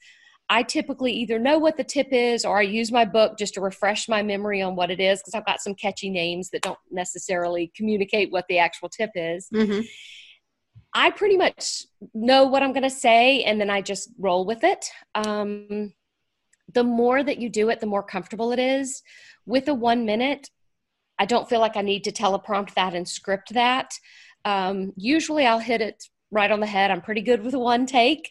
i 0.49 0.63
typically 0.63 1.13
either 1.13 1.39
know 1.39 1.59
what 1.59 1.77
the 1.77 1.85
tip 1.85 2.09
is 2.13 2.45
or 2.45 2.59
i 2.59 2.63
use 2.63 2.91
my 2.91 3.05
book 3.05 3.37
just 3.39 3.55
to 3.55 3.61
refresh 3.61 4.09
my 4.09 4.23
memory 4.23 4.63
on 4.63 4.77
what 4.77 4.91
it 4.91 5.01
is 5.01 5.21
because 5.21 5.35
i've 5.35 5.47
got 5.47 5.61
some 5.61 5.75
catchy 5.75 6.09
names 6.09 6.51
that 6.51 6.63
don't 6.63 6.79
necessarily 6.91 7.71
communicate 7.77 8.33
what 8.33 8.47
the 8.49 8.59
actual 8.59 8.89
tip 8.89 9.11
is 9.15 9.49
mm-hmm. 9.53 9.81
I 10.93 11.11
pretty 11.11 11.37
much 11.37 11.85
know 12.15 12.47
what 12.47 12.63
I'm 12.63 12.73
going 12.73 12.83
to 12.83 12.91
say 12.91 13.45
and 13.45 13.61
then 13.61 13.71
I 13.71 13.81
just 13.81 14.11
roll 14.19 14.45
with 14.45 14.65
it. 14.65 14.87
Um, 15.15 15.93
the 16.73 16.85
more 16.85 17.23
that 17.23 17.39
you 17.39 17.49
do 17.49 17.69
it, 17.71 17.81
the 17.81 17.87
more 17.87 18.03
comfortable 18.03 18.53
it 18.53 18.59
is. 18.59 19.03
With 19.47 19.69
a 19.69 19.75
one 19.75 20.05
minute, 20.05 20.49
I 21.21 21.27
don't 21.27 21.49
feel 21.49 21.61
like 21.61 21.77
I 21.77 21.83
need 21.83 22.03
to 22.05 22.13
teleprompt 22.13 22.75
that 22.75 22.95
and 22.95 23.07
script 23.07 23.55
that. 23.55 23.93
Um, 24.45 24.93
usually 24.97 25.47
I'll 25.47 25.61
hit 25.61 25.81
it 25.81 26.03
right 26.33 26.51
on 26.51 26.61
the 26.61 26.67
head. 26.67 26.91
I'm 26.91 27.01
pretty 27.01 27.21
good 27.21 27.45
with 27.45 27.55
one 27.55 27.87
take, 27.87 28.31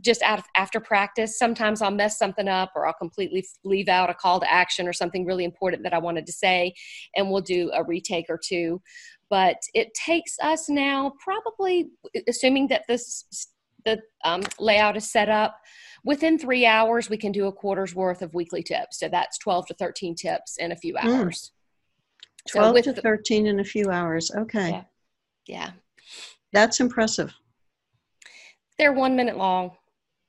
just 0.00 0.20
out 0.22 0.40
of, 0.40 0.44
after 0.56 0.80
practice. 0.80 1.38
Sometimes 1.38 1.80
I'll 1.80 1.90
mess 1.90 2.18
something 2.18 2.48
up 2.48 2.72
or 2.76 2.86
I'll 2.86 2.92
completely 2.92 3.44
leave 3.64 3.88
out 3.88 4.10
a 4.10 4.14
call 4.14 4.40
to 4.40 4.52
action 4.52 4.86
or 4.86 4.92
something 4.92 5.24
really 5.24 5.44
important 5.44 5.82
that 5.84 5.94
I 5.94 5.98
wanted 5.98 6.26
to 6.26 6.32
say, 6.32 6.74
and 7.16 7.30
we'll 7.30 7.40
do 7.40 7.70
a 7.74 7.84
retake 7.84 8.26
or 8.28 8.38
two 8.42 8.80
but 9.30 9.62
it 9.74 9.94
takes 9.94 10.36
us 10.42 10.68
now 10.68 11.12
probably 11.22 11.88
assuming 12.28 12.68
that 12.68 12.82
this 12.88 13.48
the 13.86 13.98
um, 14.24 14.42
layout 14.58 14.96
is 14.96 15.10
set 15.10 15.30
up 15.30 15.56
within 16.04 16.38
three 16.38 16.66
hours 16.66 17.08
we 17.08 17.16
can 17.16 17.32
do 17.32 17.46
a 17.46 17.52
quarter's 17.52 17.94
worth 17.94 18.20
of 18.20 18.34
weekly 18.34 18.62
tips 18.62 18.98
so 18.98 19.08
that's 19.08 19.38
12 19.38 19.68
to 19.68 19.74
13 19.74 20.14
tips 20.14 20.56
in 20.58 20.72
a 20.72 20.76
few 20.76 20.94
hmm. 21.00 21.08
hours 21.08 21.38
mm. 21.38 21.59
12 22.48 22.84
so 22.84 22.92
to 22.92 23.00
13 23.00 23.46
in 23.46 23.60
a 23.60 23.64
few 23.64 23.90
hours 23.90 24.30
okay 24.36 24.70
yeah. 24.70 24.82
yeah 25.46 25.70
that's 26.52 26.80
impressive 26.80 27.32
they're 28.78 28.92
one 28.92 29.16
minute 29.16 29.36
long 29.36 29.72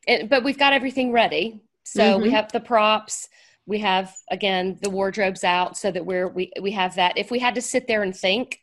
it, 0.07 0.29
but 0.29 0.43
we've 0.43 0.57
got 0.57 0.73
everything 0.73 1.11
ready 1.11 1.61
so 1.83 2.01
mm-hmm. 2.01 2.23
we 2.23 2.29
have 2.31 2.51
the 2.51 2.59
props 2.59 3.27
we 3.65 3.79
have 3.79 4.15
again 4.29 4.77
the 4.81 4.89
wardrobes 4.89 5.43
out 5.43 5.77
so 5.77 5.91
that 5.91 6.05
we're 6.05 6.27
we, 6.27 6.51
we 6.61 6.71
have 6.71 6.95
that 6.95 7.17
if 7.17 7.31
we 7.31 7.39
had 7.39 7.55
to 7.55 7.61
sit 7.61 7.87
there 7.87 8.03
and 8.03 8.15
think 8.15 8.59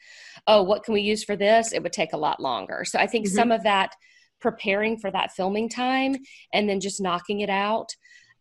oh, 0.47 0.63
what 0.63 0.85
can 0.85 0.95
we 0.95 1.03
use 1.03 1.25
for 1.25 1.37
this? 1.37 1.73
It 1.73 1.83
would 1.83 1.93
take 1.93 2.13
a 2.13 2.19
lot 2.19 2.41
longer. 2.41 2.85
So 2.85 2.99
I 2.99 3.07
think 3.07 3.27
mm-hmm. 3.27 3.35
some 3.35 3.53
of 3.53 3.63
that 3.65 3.93
preparing 4.41 4.97
for 4.99 5.11
that 5.11 5.33
filming 5.33 5.69
time 5.69 6.17
and 6.53 6.69
then 6.69 6.81
just 6.81 7.01
knocking 7.01 7.41
it 7.41 7.51
out. 7.51 7.91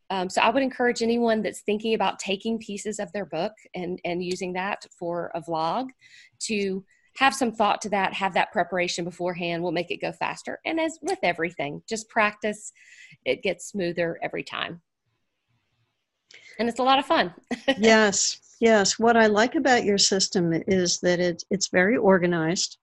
Um, 0.09 0.29
so 0.29 0.41
I 0.41 0.49
would 0.49 0.63
encourage 0.63 1.01
anyone 1.01 1.41
that's 1.41 1.61
thinking 1.61 1.93
about 1.93 2.19
taking 2.19 2.59
pieces 2.59 2.99
of 2.99 3.11
their 3.11 3.25
book 3.25 3.51
and, 3.75 3.99
and 4.05 4.23
using 4.23 4.53
that 4.53 4.85
for 4.97 5.31
a 5.35 5.41
vlog 5.41 5.89
to 6.43 6.83
have 7.17 7.33
some 7.33 7.51
thought 7.51 7.81
to 7.81 7.89
that, 7.89 8.13
have 8.13 8.33
that 8.35 8.51
preparation 8.51 9.03
beforehand 9.03 9.63
will 9.63 9.71
make 9.71 9.91
it 9.91 9.97
go 9.97 10.11
faster. 10.11 10.59
And 10.65 10.79
as 10.79 10.99
with 11.01 11.19
everything, 11.23 11.81
just 11.89 12.09
practice, 12.09 12.71
it 13.25 13.41
gets 13.41 13.67
smoother 13.67 14.19
every 14.21 14.43
time. 14.43 14.81
And 16.59 16.69
it's 16.69 16.79
a 16.79 16.83
lot 16.83 16.99
of 16.99 17.05
fun. 17.05 17.33
yes. 17.77 18.39
Yes, 18.59 18.97
what 18.97 19.15
I 19.15 19.27
like 19.27 19.55
about 19.55 19.83
your 19.83 19.99
system 19.99 20.51
is 20.67 20.99
that 21.01 21.19
it's 21.19 21.43
it's 21.51 21.67
very 21.67 21.95
organized. 21.95 22.77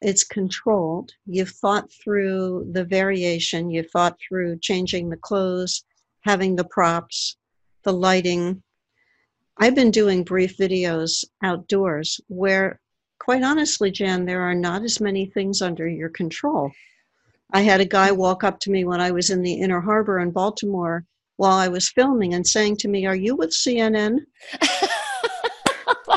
It's 0.00 0.24
controlled. 0.24 1.12
You've 1.26 1.50
thought 1.50 1.92
through 1.92 2.70
the 2.72 2.84
variation. 2.84 3.70
You've 3.70 3.90
thought 3.90 4.16
through 4.26 4.58
changing 4.60 5.10
the 5.10 5.18
clothes, 5.18 5.84
having 6.24 6.56
the 6.56 6.64
props, 6.64 7.36
the 7.84 7.92
lighting. 7.92 8.62
I've 9.58 9.74
been 9.74 9.90
doing 9.90 10.24
brief 10.24 10.56
videos 10.56 11.24
outdoors 11.42 12.20
where, 12.28 12.80
quite 13.18 13.42
honestly, 13.42 13.90
Jan, 13.90 14.24
there 14.24 14.42
are 14.42 14.54
not 14.54 14.82
as 14.82 15.00
many 15.00 15.26
things 15.26 15.62
under 15.62 15.86
your 15.86 16.08
control. 16.08 16.70
I 17.52 17.60
had 17.60 17.80
a 17.80 17.86
guy 17.86 18.12
walk 18.12 18.44
up 18.44 18.60
to 18.60 18.70
me 18.70 18.84
when 18.84 19.00
I 19.00 19.10
was 19.10 19.30
in 19.30 19.42
the 19.42 19.54
Inner 19.54 19.80
Harbor 19.80 20.20
in 20.20 20.30
Baltimore 20.30 21.04
while 21.36 21.58
I 21.58 21.68
was 21.68 21.90
filming 21.90 22.34
and 22.34 22.46
saying 22.46 22.76
to 22.78 22.88
me, 22.88 23.04
Are 23.06 23.16
you 23.16 23.36
with 23.36 23.50
CNN? 23.50 24.18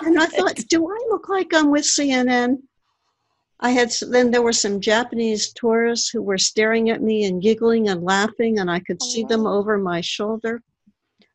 and 0.06 0.20
I 0.20 0.26
thought, 0.28 0.56
do 0.70 0.88
I 0.88 0.98
look 1.10 1.30
like 1.30 1.54
I'm 1.54 1.72
with 1.72 1.84
CNN? 1.84 2.58
I 3.60 3.72
had 3.72 3.92
then 4.10 4.32
there 4.32 4.42
were 4.42 4.54
some 4.54 4.82
Japanese 4.82 5.54
tourists 5.54 6.10
who 6.10 6.22
were 6.22 6.38
staring 6.38 6.90
at 6.90 7.02
me 7.02 7.24
and 7.24 7.42
giggling 7.42 7.88
and 7.88 8.04
laughing, 8.04 8.60
and 8.60 8.70
I 8.70 8.80
could 8.80 8.98
oh, 9.02 9.06
see 9.06 9.24
them 9.24 9.48
over 9.48 9.78
my 9.78 10.02
shoulder. 10.02 10.62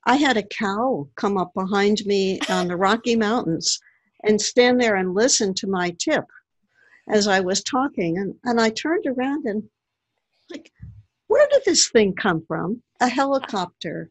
I 0.05 0.17
had 0.17 0.37
a 0.37 0.43
cow 0.43 1.09
come 1.15 1.39
up 1.39 1.53
behind 1.55 2.05
me 2.05 2.41
on 2.49 2.69
the 2.69 2.77
Rocky 2.77 3.17
Mountains 3.17 3.81
and 4.23 4.41
stand 4.41 4.81
there 4.81 4.97
and 4.97 5.15
listen 5.15 5.55
to 5.55 5.67
my 5.67 5.91
tip 5.99 6.25
as 7.09 7.27
I 7.27 7.41
was 7.41 7.63
talking. 7.63 8.19
And, 8.19 8.35
and 8.45 8.61
I 8.61 8.71
turned 8.71 9.07
around 9.07 9.47
and, 9.47 9.69
like, 10.51 10.71
where 11.27 11.49
did 11.49 11.63
this 11.65 11.89
thing 11.89 12.15
come 12.15 12.45
from? 12.47 12.83
A 13.01 13.09
helicopter 13.09 14.11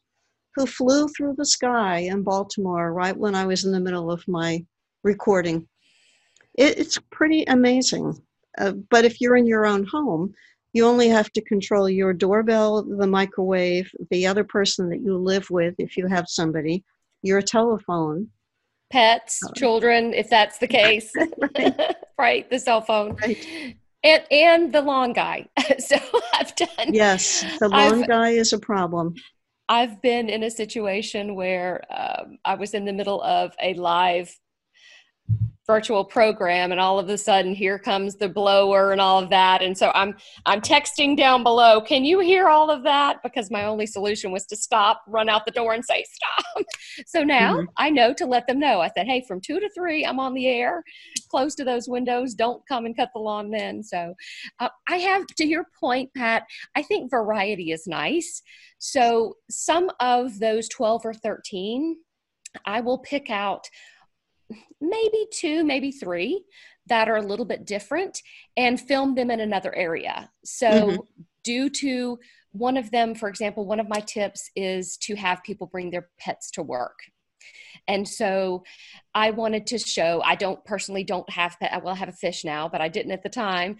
who 0.55 0.65
flew 0.65 1.07
through 1.09 1.35
the 1.37 1.45
sky 1.45 1.99
in 1.99 2.23
Baltimore 2.23 2.91
right 2.91 3.15
when 3.15 3.35
I 3.35 3.45
was 3.45 3.65
in 3.65 3.71
the 3.71 3.79
middle 3.79 4.09
of 4.09 4.27
my 4.27 4.65
recording. 5.03 5.67
It, 6.59 6.77
it's 6.77 6.99
pretty 7.09 7.43
amazing. 7.45 8.21
Uh, 8.59 8.73
but 8.89 9.05
if 9.05 9.21
you're 9.21 9.37
in 9.37 9.47
your 9.47 9.65
own 9.65 9.85
home, 9.85 10.33
you 10.73 10.85
only 10.85 11.07
have 11.07 11.31
to 11.31 11.41
control 11.41 11.89
your 11.89 12.13
doorbell, 12.13 12.83
the 12.83 13.07
microwave, 13.07 13.89
the 14.11 14.27
other 14.27 14.43
person 14.43 14.89
that 14.89 15.01
you 15.01 15.17
live 15.17 15.49
with, 15.49 15.73
if 15.79 15.97
you 15.97 16.05
have 16.05 16.25
somebody, 16.27 16.83
your 17.23 17.41
telephone, 17.41 18.27
pets, 18.91 19.39
uh, 19.43 19.51
children, 19.53 20.13
if 20.13 20.29
that's 20.29 20.59
the 20.59 20.67
case, 20.67 21.11
right. 21.57 21.95
right. 22.19 22.49
the 22.49 22.59
cell 22.59 22.81
phone. 22.81 23.15
Right. 23.15 23.75
And, 24.03 24.23
and 24.31 24.73
the 24.73 24.81
long 24.81 25.13
guy. 25.13 25.47
so 25.79 25.97
I've 26.33 26.55
done. 26.55 26.93
Yes, 26.93 27.43
the 27.59 27.69
long 27.69 28.03
I've, 28.03 28.07
guy 28.07 28.29
is 28.29 28.53
a 28.53 28.59
problem. 28.59 29.15
I've 29.67 30.01
been 30.01 30.29
in 30.29 30.43
a 30.43 30.51
situation 30.51 31.35
where 31.35 31.81
um, 31.89 32.37
I 32.45 32.55
was 32.55 32.73
in 32.73 32.85
the 32.85 32.93
middle 32.93 33.21
of 33.21 33.53
a 33.61 33.73
live 33.75 34.35
virtual 35.69 36.03
program 36.03 36.71
and 36.71 36.81
all 36.81 36.97
of 36.97 37.07
a 37.09 37.15
sudden 37.15 37.53
here 37.53 37.77
comes 37.77 38.15
the 38.15 38.27
blower 38.27 38.91
and 38.91 38.99
all 38.99 39.21
of 39.21 39.29
that. 39.29 39.61
And 39.61 39.77
so 39.77 39.91
i'm 39.93 40.15
i'm 40.47 40.61
texting 40.61 41.15
down 41.15 41.43
below 41.43 41.79
can 41.79 42.03
you 42.03 42.19
hear 42.21 42.49
all 42.49 42.71
of 42.71 42.81
that? 42.85 43.21
Because 43.21 43.51
my 43.51 43.65
only 43.65 43.85
solution 43.85 44.31
was 44.31 44.47
to 44.47 44.55
stop 44.55 45.03
run 45.07 45.29
out 45.29 45.45
the 45.45 45.51
door 45.51 45.73
and 45.73 45.85
say 45.85 46.03
stop. 46.11 46.65
So 47.05 47.23
now 47.23 47.57
mm-hmm. 47.57 47.65
i 47.77 47.91
know 47.91 48.15
to 48.15 48.25
let 48.25 48.47
them 48.47 48.59
know. 48.59 48.81
I 48.81 48.89
said 48.89 49.05
hey 49.05 49.23
from 49.27 49.41
two 49.41 49.59
to 49.59 49.69
three 49.77 50.03
i'm 50.03 50.19
on 50.19 50.33
the 50.33 50.47
air. 50.47 50.83
Close 51.29 51.53
to 51.55 51.63
those 51.63 51.87
windows. 51.87 52.33
Don't 52.33 52.67
come 52.67 52.87
and 52.87 52.97
cut 52.97 53.09
the 53.13 53.19
lawn 53.19 53.51
then. 53.51 53.83
So 53.83 54.15
uh, 54.59 54.69
i 54.87 54.97
have 54.97 55.27
to 55.27 55.45
your 55.45 55.65
point 55.79 56.09
pat 56.17 56.47
i 56.75 56.81
think 56.81 57.11
variety 57.11 57.71
is 57.73 57.85
nice. 57.85 58.41
So 58.79 59.35
some 59.51 59.91
of 59.99 60.39
those 60.39 60.67
12 60.69 61.05
or 61.05 61.13
13 61.13 61.95
i 62.65 62.81
will 62.81 62.97
pick 62.97 63.29
out 63.29 63.67
maybe 64.81 65.27
two, 65.31 65.63
maybe 65.63 65.91
three 65.91 66.43
that 66.87 67.09
are 67.09 67.17
a 67.17 67.21
little 67.21 67.45
bit 67.45 67.65
different 67.65 68.21
and 68.57 68.79
film 68.79 69.15
them 69.15 69.29
in 69.31 69.39
another 69.39 69.75
area. 69.75 70.29
So, 70.43 70.69
mm-hmm. 70.69 71.21
due 71.43 71.69
to 71.69 72.19
one 72.51 72.77
of 72.77 72.89
them, 72.91 73.13
for 73.13 73.29
example, 73.29 73.65
one 73.65 73.79
of 73.79 73.89
my 73.89 73.99
tips 73.99 74.49
is 74.55 74.97
to 74.97 75.15
have 75.15 75.43
people 75.43 75.67
bring 75.67 75.91
their 75.91 76.09
pets 76.19 76.51
to 76.51 76.63
work. 76.63 76.97
And 77.87 78.07
so 78.07 78.63
I 79.15 79.31
wanted 79.31 79.67
to 79.67 79.79
show, 79.79 80.21
I 80.23 80.35
don't 80.35 80.63
personally 80.65 81.03
don't 81.03 81.29
have 81.29 81.57
pet, 81.59 81.73
I 81.73 81.77
will 81.77 81.95
have 81.95 82.09
a 82.09 82.13
fish 82.13 82.43
now, 82.43 82.69
but 82.69 82.81
I 82.81 82.87
didn't 82.87 83.11
at 83.11 83.23
the 83.23 83.29
time. 83.29 83.77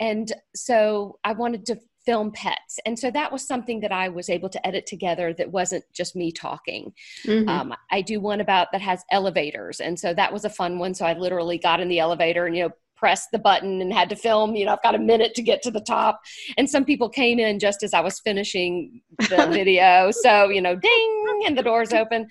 And 0.00 0.32
so 0.54 1.18
I 1.22 1.32
wanted 1.32 1.66
to 1.66 1.78
film 2.04 2.32
pets. 2.32 2.78
And 2.86 2.98
so 2.98 3.10
that 3.10 3.30
was 3.30 3.46
something 3.46 3.80
that 3.80 3.92
I 3.92 4.08
was 4.08 4.28
able 4.28 4.48
to 4.50 4.66
edit 4.66 4.86
together 4.86 5.32
that 5.34 5.50
wasn't 5.50 5.84
just 5.92 6.16
me 6.16 6.32
talking. 6.32 6.92
Mm-hmm. 7.24 7.48
Um, 7.48 7.74
I 7.90 8.02
do 8.02 8.20
one 8.20 8.40
about 8.40 8.72
that 8.72 8.80
has 8.80 9.04
elevators. 9.10 9.80
And 9.80 9.98
so 9.98 10.12
that 10.14 10.32
was 10.32 10.44
a 10.44 10.50
fun 10.50 10.78
one. 10.78 10.94
So 10.94 11.06
I 11.06 11.14
literally 11.14 11.58
got 11.58 11.80
in 11.80 11.88
the 11.88 12.00
elevator 12.00 12.46
and, 12.46 12.56
you 12.56 12.64
know, 12.64 12.70
pressed 12.96 13.30
the 13.32 13.38
button 13.38 13.80
and 13.80 13.92
had 13.92 14.08
to 14.08 14.16
film. 14.16 14.54
You 14.54 14.66
know, 14.66 14.72
I've 14.72 14.82
got 14.82 14.94
a 14.94 14.98
minute 14.98 15.34
to 15.34 15.42
get 15.42 15.62
to 15.62 15.70
the 15.70 15.80
top. 15.80 16.20
And 16.56 16.68
some 16.68 16.84
people 16.84 17.08
came 17.08 17.38
in 17.38 17.58
just 17.58 17.82
as 17.82 17.94
I 17.94 18.00
was 18.00 18.20
finishing 18.20 19.02
the 19.18 19.48
video. 19.52 20.10
So, 20.12 20.50
you 20.50 20.60
know, 20.60 20.76
ding, 20.76 21.24
and 21.46 21.58
the 21.58 21.62
doors 21.62 21.92
open. 21.92 22.28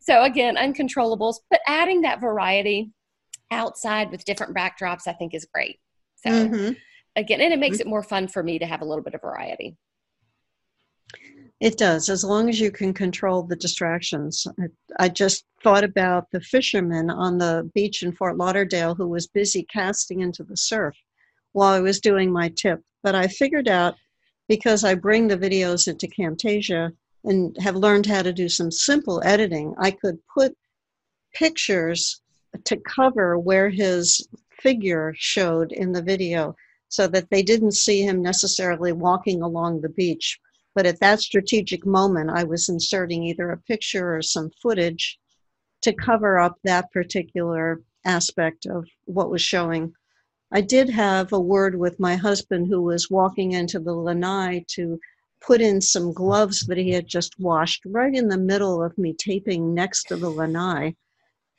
So 0.00 0.22
again, 0.22 0.56
uncontrollables, 0.56 1.36
but 1.50 1.60
adding 1.66 2.02
that 2.02 2.20
variety 2.20 2.90
outside 3.50 4.10
with 4.10 4.24
different 4.24 4.54
backdrops, 4.54 5.06
I 5.06 5.12
think 5.12 5.34
is 5.34 5.46
great. 5.52 5.78
So. 6.16 6.30
Mm-hmm 6.30 6.72
again 7.16 7.40
and 7.40 7.52
it 7.52 7.58
makes 7.58 7.78
mm-hmm. 7.78 7.88
it 7.88 7.90
more 7.90 8.02
fun 8.02 8.28
for 8.28 8.42
me 8.42 8.58
to 8.58 8.66
have 8.66 8.82
a 8.82 8.84
little 8.84 9.04
bit 9.04 9.14
of 9.14 9.20
variety. 9.20 9.76
It 11.60 11.76
does 11.76 12.08
as 12.08 12.24
long 12.24 12.48
as 12.48 12.58
you 12.58 12.70
can 12.70 12.94
control 12.94 13.42
the 13.42 13.56
distractions. 13.56 14.46
I, 14.58 15.04
I, 15.04 15.08
just 15.10 15.44
thought 15.62 15.84
about 15.84 16.30
the 16.30 16.40
fisherman 16.40 17.10
on 17.10 17.36
the 17.36 17.70
beach 17.74 18.02
in 18.02 18.12
fort 18.12 18.38
lauderdale 18.38 18.94
who 18.94 19.06
was 19.06 19.26
busy 19.26 19.64
casting 19.64 20.20
into 20.20 20.42
the 20.42 20.56
surf 20.56 20.96
while 21.52 21.72
i 21.72 21.80
was 21.80 22.00
doing 22.00 22.32
my 22.32 22.48
tip 22.50 22.80
but 23.02 23.14
i 23.14 23.26
figured 23.26 23.68
out 23.68 23.94
because 24.48 24.84
i 24.84 24.94
bring 24.94 25.28
the 25.28 25.36
videos 25.36 25.88
into 25.88 26.06
camtasia 26.06 26.92
and 27.24 27.56
have 27.60 27.76
learned 27.76 28.06
how 28.06 28.22
to 28.22 28.32
do 28.32 28.48
some 28.48 28.70
simple 28.70 29.20
editing 29.24 29.74
i 29.78 29.90
could 29.90 30.18
put 30.32 30.56
pictures 31.34 32.20
to 32.64 32.76
cover 32.78 33.38
where 33.38 33.68
his 33.68 34.26
figure 34.60 35.12
showed 35.16 35.72
in 35.72 35.92
the 35.92 36.02
video 36.02 36.54
so 36.90 37.06
that 37.06 37.30
they 37.30 37.42
didn't 37.42 37.72
see 37.72 38.02
him 38.02 38.20
necessarily 38.20 38.92
walking 38.92 39.40
along 39.40 39.80
the 39.80 39.88
beach. 39.88 40.38
But 40.74 40.86
at 40.86 41.00
that 41.00 41.20
strategic 41.20 41.86
moment, 41.86 42.30
I 42.30 42.44
was 42.44 42.68
inserting 42.68 43.22
either 43.24 43.50
a 43.50 43.58
picture 43.58 44.16
or 44.16 44.22
some 44.22 44.50
footage 44.62 45.18
to 45.82 45.92
cover 45.92 46.38
up 46.38 46.58
that 46.64 46.92
particular 46.92 47.80
aspect 48.04 48.66
of 48.66 48.86
what 49.04 49.30
was 49.30 49.40
showing. 49.40 49.94
I 50.52 50.60
did 50.60 50.90
have 50.90 51.32
a 51.32 51.40
word 51.40 51.78
with 51.78 52.00
my 52.00 52.16
husband 52.16 52.66
who 52.66 52.82
was 52.82 53.08
walking 53.08 53.52
into 53.52 53.78
the 53.78 53.94
lanai 53.94 54.64
to 54.68 54.98
put 55.40 55.60
in 55.60 55.80
some 55.80 56.12
gloves 56.12 56.66
that 56.66 56.76
he 56.76 56.90
had 56.90 57.06
just 57.06 57.38
washed 57.38 57.82
right 57.86 58.14
in 58.14 58.28
the 58.28 58.36
middle 58.36 58.82
of 58.82 58.98
me 58.98 59.14
taping 59.14 59.74
next 59.74 60.04
to 60.08 60.16
the 60.16 60.28
lanai 60.28 60.96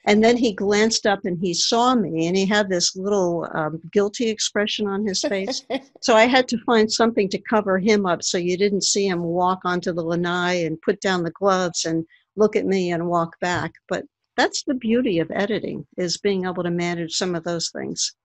and 0.06 0.24
then 0.24 0.38
he 0.38 0.54
glanced 0.54 1.06
up 1.06 1.26
and 1.26 1.38
he 1.40 1.54
saw 1.54 1.94
me 1.96 2.28
and 2.28 2.36
he 2.36 2.46
had 2.46 2.70
this 2.70 2.96
little 2.96 3.48
um, 3.54 3.80
guilty 3.92 4.30
expression 4.30 4.88
on 4.88 5.06
his 5.06 5.22
face. 5.22 5.66
so 6.02 6.16
I 6.16 6.26
had 6.26 6.48
to 6.50 6.58
find 6.66 6.92
something 6.92 7.30
to 7.30 7.40
cover 7.40 7.78
him 7.78 8.06
up 8.06 8.24
so 8.24 8.38
you 8.38 8.58
didn't 8.58 8.84
see 8.84 9.08
him 9.08 9.22
walk 9.22 9.60
onto 9.64 9.94
the 9.94 10.04
lanai 10.04 10.66
and 10.66 10.82
put 10.82 11.00
down 11.02 11.24
the 11.24 11.32
gloves 11.32 11.86
and 11.86 12.06
look 12.36 12.56
at 12.56 12.66
me 12.66 12.92
and 12.92 13.08
walk 13.08 13.40
back. 13.40 13.74
But 13.88 14.06
that's 14.38 14.64
the 14.64 14.74
beauty 14.74 15.20
of 15.20 15.32
editing 15.32 15.86
is 15.98 16.18
being 16.18 16.46
able 16.46 16.64
to 16.64 16.72
manage 16.72 17.14
some 17.14 17.36
of 17.36 17.44
those 17.44 17.70
things 17.70 18.16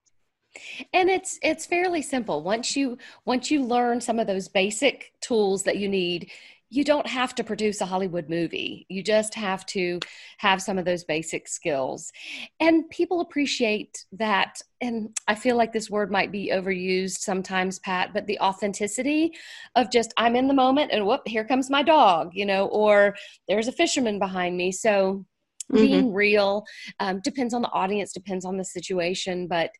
and 0.93 1.09
it's 1.09 1.37
it's 1.43 1.65
fairly 1.65 2.01
simple 2.01 2.41
once 2.41 2.75
you 2.75 2.97
once 3.25 3.51
you 3.51 3.63
learn 3.63 4.01
some 4.01 4.17
of 4.17 4.25
those 4.25 4.47
basic 4.47 5.11
tools 5.21 5.63
that 5.63 5.77
you 5.77 5.87
need 5.87 6.31
you 6.69 6.83
don't 6.83 7.07
have 7.07 7.33
to 7.35 7.43
produce 7.43 7.79
a 7.79 7.85
Hollywood 7.85 8.29
movie. 8.29 8.85
You 8.89 9.01
just 9.01 9.33
have 9.35 9.65
to 9.67 9.99
have 10.39 10.61
some 10.61 10.77
of 10.77 10.85
those 10.85 11.05
basic 11.05 11.47
skills. 11.47 12.11
And 12.59 12.89
people 12.89 13.21
appreciate 13.21 14.05
that. 14.13 14.61
And 14.81 15.17
I 15.27 15.35
feel 15.35 15.55
like 15.55 15.71
this 15.71 15.89
word 15.89 16.11
might 16.11 16.31
be 16.31 16.51
overused 16.53 17.19
sometimes, 17.19 17.79
Pat, 17.79 18.13
but 18.13 18.27
the 18.27 18.39
authenticity 18.39 19.31
of 19.75 19.89
just, 19.91 20.13
I'm 20.17 20.35
in 20.35 20.47
the 20.47 20.53
moment 20.53 20.91
and 20.91 21.05
whoop, 21.05 21.21
here 21.25 21.45
comes 21.45 21.69
my 21.69 21.83
dog, 21.83 22.31
you 22.33 22.45
know, 22.45 22.67
or 22.67 23.15
there's 23.47 23.69
a 23.69 23.73
fisherman 23.73 24.19
behind 24.19 24.57
me. 24.57 24.73
So 24.73 25.25
mm-hmm. 25.71 25.77
being 25.77 26.13
real 26.13 26.65
um, 26.99 27.21
depends 27.23 27.53
on 27.53 27.61
the 27.61 27.71
audience, 27.71 28.11
depends 28.11 28.43
on 28.43 28.57
the 28.57 28.65
situation, 28.65 29.47
but 29.47 29.71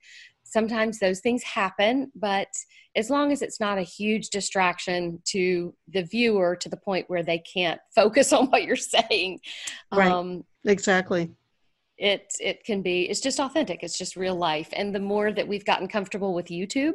sometimes 0.49 0.99
those 0.99 1.19
things 1.19 1.43
happen 1.43 2.11
but 2.15 2.47
as 2.95 3.09
long 3.09 3.31
as 3.31 3.41
it's 3.41 3.59
not 3.59 3.77
a 3.77 3.83
huge 3.83 4.29
distraction 4.29 5.21
to 5.25 5.73
the 5.89 6.03
viewer 6.03 6.55
to 6.55 6.69
the 6.69 6.77
point 6.77 7.09
where 7.09 7.23
they 7.23 7.39
can't 7.39 7.79
focus 7.95 8.33
on 8.33 8.47
what 8.47 8.63
you're 8.63 8.75
saying 8.75 9.39
right. 9.93 10.11
um, 10.11 10.43
exactly. 10.65 11.31
it 11.97 12.33
it 12.39 12.63
can 12.63 12.81
be 12.81 13.09
it's 13.09 13.21
just 13.21 13.39
authentic 13.39 13.83
it's 13.83 13.97
just 13.97 14.15
real 14.15 14.35
life. 14.35 14.69
And 14.73 14.93
the 14.93 14.99
more 14.99 15.31
that 15.31 15.47
we've 15.47 15.65
gotten 15.65 15.87
comfortable 15.87 16.33
with 16.33 16.47
youtube 16.47 16.93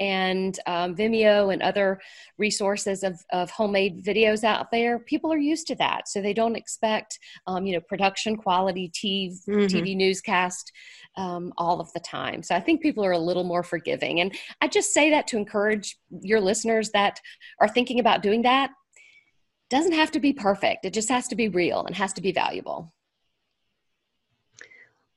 and 0.00 0.58
um, 0.66 0.96
Vimeo 0.96 1.52
and 1.52 1.62
other 1.62 2.00
resources 2.38 3.02
of, 3.02 3.20
of 3.32 3.50
homemade 3.50 4.02
videos 4.02 4.42
out 4.42 4.70
there, 4.72 4.98
people 4.98 5.30
are 5.30 5.38
used 5.38 5.66
to 5.68 5.74
that. 5.76 6.08
So 6.08 6.22
they 6.22 6.32
don't 6.32 6.56
expect, 6.56 7.18
um, 7.46 7.66
you 7.66 7.74
know, 7.74 7.82
production 7.86 8.36
quality 8.36 8.90
TV, 8.90 9.36
mm-hmm. 9.46 9.76
TV 9.76 9.94
newscast 9.94 10.72
um, 11.16 11.52
all 11.58 11.80
of 11.80 11.92
the 11.92 12.00
time. 12.00 12.42
So 12.42 12.54
I 12.54 12.60
think 12.60 12.80
people 12.80 13.04
are 13.04 13.12
a 13.12 13.18
little 13.18 13.44
more 13.44 13.62
forgiving. 13.62 14.20
And 14.20 14.34
I 14.62 14.68
just 14.68 14.94
say 14.94 15.10
that 15.10 15.26
to 15.28 15.36
encourage 15.36 15.96
your 16.22 16.40
listeners 16.40 16.90
that 16.92 17.20
are 17.60 17.68
thinking 17.68 18.00
about 18.00 18.22
doing 18.22 18.42
that. 18.42 18.70
Doesn't 19.68 19.92
have 19.92 20.10
to 20.12 20.20
be 20.20 20.32
perfect. 20.32 20.84
It 20.84 20.94
just 20.94 21.10
has 21.10 21.28
to 21.28 21.36
be 21.36 21.48
real 21.48 21.84
and 21.84 21.94
has 21.94 22.12
to 22.14 22.22
be 22.22 22.32
valuable. 22.32 22.92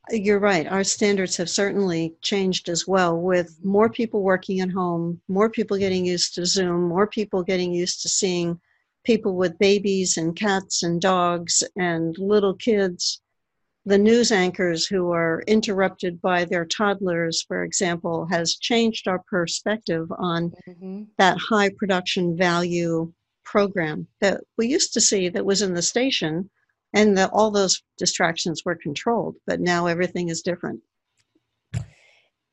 You're 0.10 0.40
right. 0.40 0.68
Our 0.68 0.84
standards 0.84 1.38
have 1.38 1.50
certainly 1.50 2.16
changed 2.22 2.68
as 2.68 2.86
well, 2.86 3.18
with 3.18 3.58
more 3.64 3.90
people 3.90 4.22
working 4.22 4.60
at 4.60 4.70
home, 4.70 5.22
more 5.30 5.50
people 5.50 5.78
getting 5.78 6.06
used 6.06 6.36
to 6.36 6.46
Zoom, 6.46 6.90
more 6.90 7.08
people 7.08 7.42
getting 7.42 7.72
used 7.72 8.02
to 8.02 8.10
seeing 8.10 8.60
people 9.06 9.36
with 9.36 9.58
babies 9.60 10.18
and 10.18 10.36
cats 10.36 10.84
and 10.84 11.00
dogs 11.00 11.64
and 11.78 12.18
little 12.18 12.54
kids. 12.54 13.22
The 13.86 13.98
news 13.98 14.32
anchors 14.32 14.86
who 14.86 15.12
are 15.12 15.44
interrupted 15.48 16.22
by 16.22 16.46
their 16.46 16.66
toddlers, 16.66 17.42
for 17.42 17.64
example, 17.64 18.26
has 18.30 18.56
changed 18.56 19.08
our 19.08 19.20
perspective 19.20 20.08
on 20.18 20.54
mm-hmm. 20.68 21.04
that 21.18 21.38
high 21.38 21.70
production 21.70 22.38
value 22.38 23.12
program 23.44 24.08
that 24.22 24.42
we 24.58 24.68
used 24.68 24.94
to 24.94 25.02
see 25.02 25.30
that 25.30 25.46
was 25.46 25.62
in 25.62 25.74
the 25.74 25.82
station 25.82 26.50
and 26.94 27.18
the, 27.18 27.30
all 27.30 27.52
those 27.52 27.84
distractions 27.98 28.64
were 28.66 28.76
controlled 28.76 29.36
but 29.48 29.60
now 29.60 29.88
everything 29.88 30.30
is 30.30 30.42
different 30.42 30.80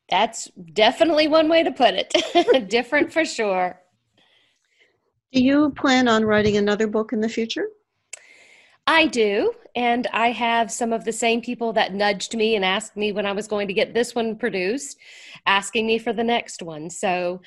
that's 0.09 0.51
definitely 0.73 1.29
one 1.29 1.49
way 1.49 1.63
to 1.63 1.71
put 1.71 1.95
it 1.95 2.69
different 2.69 3.13
for 3.13 3.25
sure 3.25 3.81
do 5.33 5.43
you 5.43 5.71
plan 5.71 6.09
on 6.09 6.25
writing 6.25 6.57
another 6.57 6.87
book 6.87 7.13
in 7.13 7.21
the 7.21 7.29
future 7.29 7.67
I 8.91 9.07
do. 9.07 9.53
And 9.77 10.09
I 10.13 10.33
have 10.33 10.69
some 10.69 10.93
of 10.93 11.05
the 11.05 11.13
same 11.13 11.41
people 11.41 11.73
that 11.75 11.95
nudged 11.95 12.35
me 12.35 12.57
and 12.57 12.65
asked 12.65 12.97
me 12.97 13.13
when 13.13 13.25
I 13.25 13.31
was 13.31 13.47
going 13.47 13.69
to 13.69 13.73
get 13.73 13.95
this 13.95 14.17
one 14.17 14.35
produced, 14.35 14.99
asking 15.47 15.87
me 15.87 15.97
for 15.97 16.13
the 16.13 16.25
next 16.25 16.61
one. 16.61 16.91
So, 16.91 17.41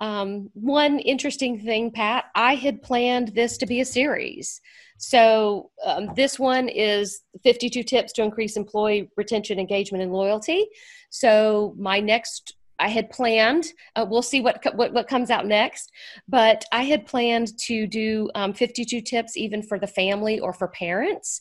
um, 0.00 0.50
one 0.54 1.00
interesting 1.00 1.58
thing, 1.58 1.90
Pat, 1.90 2.26
I 2.36 2.54
had 2.54 2.80
planned 2.80 3.34
this 3.34 3.58
to 3.58 3.66
be 3.66 3.80
a 3.80 3.84
series. 3.84 4.60
So, 4.96 5.70
um, 5.84 6.10
this 6.14 6.38
one 6.38 6.68
is 6.68 7.22
52 7.42 7.82
tips 7.82 8.12
to 8.14 8.22
increase 8.22 8.56
employee 8.56 9.10
retention, 9.16 9.58
engagement, 9.58 10.02
and 10.02 10.12
loyalty. 10.12 10.66
So, 11.10 11.74
my 11.76 12.00
next 12.00 12.54
I 12.78 12.88
had 12.88 13.10
planned. 13.10 13.66
Uh, 13.94 14.04
we'll 14.08 14.22
see 14.22 14.40
what, 14.40 14.62
what 14.74 14.92
what 14.92 15.08
comes 15.08 15.30
out 15.30 15.46
next, 15.46 15.92
but 16.28 16.64
I 16.72 16.82
had 16.82 17.06
planned 17.06 17.56
to 17.66 17.86
do 17.86 18.30
um, 18.34 18.52
52 18.52 19.00
tips 19.00 19.36
even 19.36 19.62
for 19.62 19.78
the 19.78 19.86
family 19.86 20.40
or 20.40 20.52
for 20.52 20.68
parents, 20.68 21.40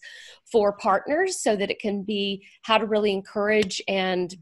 for 0.52 0.74
partners, 0.74 1.42
so 1.42 1.56
that 1.56 1.72
it 1.72 1.80
can 1.80 2.04
be 2.04 2.46
how 2.64 2.78
to 2.78 2.86
really 2.86 3.12
encourage 3.12 3.82
and 3.88 4.36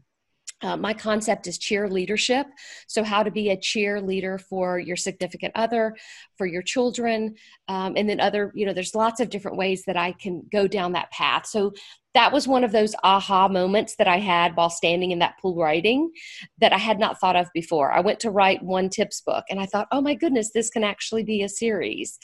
uh, 0.62 0.76
my 0.76 0.94
concept 0.94 1.46
is 1.46 1.58
cheer 1.58 1.88
leadership. 1.88 2.46
So, 2.86 3.02
how 3.02 3.22
to 3.22 3.30
be 3.30 3.50
a 3.50 3.56
cheerleader 3.56 4.40
for 4.40 4.78
your 4.78 4.96
significant 4.96 5.52
other, 5.56 5.96
for 6.36 6.46
your 6.46 6.62
children, 6.62 7.34
um, 7.68 7.94
and 7.96 8.08
then 8.08 8.20
other, 8.20 8.52
you 8.54 8.66
know, 8.66 8.72
there's 8.72 8.94
lots 8.94 9.20
of 9.20 9.30
different 9.30 9.56
ways 9.56 9.84
that 9.86 9.96
I 9.96 10.12
can 10.12 10.42
go 10.52 10.66
down 10.66 10.92
that 10.92 11.10
path. 11.10 11.46
So, 11.46 11.72
that 12.14 12.32
was 12.32 12.46
one 12.46 12.62
of 12.62 12.72
those 12.72 12.94
aha 13.02 13.48
moments 13.48 13.96
that 13.96 14.06
I 14.06 14.18
had 14.18 14.54
while 14.54 14.70
standing 14.70 15.12
in 15.12 15.18
that 15.20 15.38
pool 15.40 15.56
writing 15.56 16.10
that 16.58 16.72
I 16.72 16.78
had 16.78 16.98
not 16.98 17.18
thought 17.18 17.36
of 17.36 17.48
before. 17.54 17.90
I 17.90 18.00
went 18.00 18.20
to 18.20 18.30
write 18.30 18.62
one 18.62 18.90
tips 18.90 19.22
book 19.22 19.44
and 19.48 19.58
I 19.58 19.64
thought, 19.64 19.88
oh 19.92 20.02
my 20.02 20.14
goodness, 20.14 20.50
this 20.52 20.68
can 20.68 20.84
actually 20.84 21.24
be 21.24 21.42
a 21.42 21.48
series. 21.48 22.18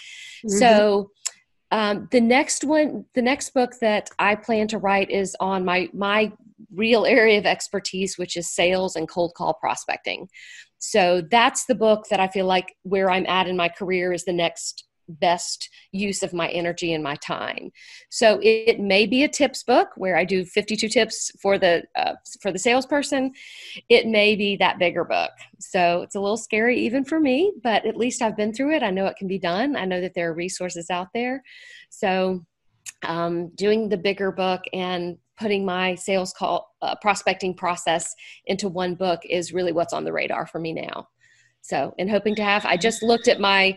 Mm-hmm. 0.45 0.59
So, 0.59 1.11
um, 1.71 2.09
the 2.11 2.21
next 2.21 2.65
one, 2.65 3.05
the 3.15 3.23
next 3.23 3.51
book 3.53 3.73
that 3.81 4.11
I 4.19 4.35
plan 4.37 4.69
to 4.69 4.79
write 4.79 5.11
is 5.11 5.37
on 5.39 5.65
my 5.65 5.89
my 5.93 6.33
real 6.75 7.07
area 7.07 7.39
of 7.39 7.47
expertise, 7.47 8.19
which 8.19 8.37
is 8.37 8.51
sales 8.51 8.97
and 8.97 9.09
cold 9.09 9.35
call 9.35 9.55
prospecting. 9.55 10.29
So 10.79 11.23
that's 11.31 11.67
the 11.67 11.75
book 11.75 12.07
that 12.11 12.21
I 12.21 12.29
feel 12.29 12.47
like 12.47 12.75
where 12.83 13.11
I'm 13.11 13.27
at 13.27 13.49
in 13.49 13.57
my 13.57 13.69
career 13.69 14.13
is 14.13 14.25
the 14.25 14.33
next 14.33 14.85
best 15.09 15.71
use 15.93 16.23
of 16.23 16.33
my 16.33 16.49
energy 16.49 16.93
and 16.93 17.03
my 17.03 17.17
time. 17.17 17.71
So 18.11 18.39
it, 18.43 18.79
may 18.79 19.07
be 19.07 19.25
a 19.25 19.29
tips 19.29 19.63
book 19.63 19.89
where 19.97 20.17
I 20.17 20.25
do 20.25 20.45
52 20.45 20.89
tips 20.89 21.31
for 21.41 21.59
the 21.59 21.83
uh, 21.97 22.15
for 22.41 22.53
the 22.53 22.59
salesperson. 22.59 23.33
It 23.89 24.07
may 24.07 24.37
be 24.37 24.57
that 24.57 24.79
bigger 24.79 25.05
book. 25.05 25.31
So 25.59 26.03
it's 26.03 26.15
a 26.15 26.21
little 26.21 26.37
scary 26.37 26.79
even 26.79 27.05
for 27.05 27.19
me, 27.19 27.53
but 27.63 27.85
at 27.87 27.97
least 27.97 28.23
I've 28.23 28.37
been 28.37 28.53
through 28.53 28.77
it. 28.77 28.83
I 28.83 28.91
know 28.91 29.07
it 29.07 29.17
can 29.17 29.29
be 29.29 29.39
done. 29.39 29.77
I 29.77 29.85
know 29.85 30.01
that 30.01 30.15
there 30.15 30.31
are 30.31 30.35
resources 30.35 30.91
out 30.91 31.09
there. 31.13 31.43
So 31.91 32.45
um, 33.05 33.49
doing 33.55 33.89
the 33.89 33.97
bigger 33.97 34.33
book 34.33 34.63
and 34.73 35.19
putting 35.39 35.65
my 35.65 35.95
sales 35.95 36.33
call 36.33 36.75
uh, 36.83 36.95
prospecting 37.01 37.55
process 37.55 38.15
into 38.47 38.69
one 38.69 38.95
book 38.95 39.21
is 39.29 39.53
really 39.53 39.73
what's 39.73 39.93
on 39.93 40.05
the 40.05 40.13
radar 40.13 40.47
for 40.47 40.59
me 40.59 40.73
now. 40.73 41.09
So, 41.61 41.95
and 41.99 42.11
hoping 42.11 42.35
to 42.37 42.45
have, 42.45 42.65
I 42.65 42.77
just 42.77 43.03
looked 43.03 43.29
at 43.29 43.41
my 43.41 43.77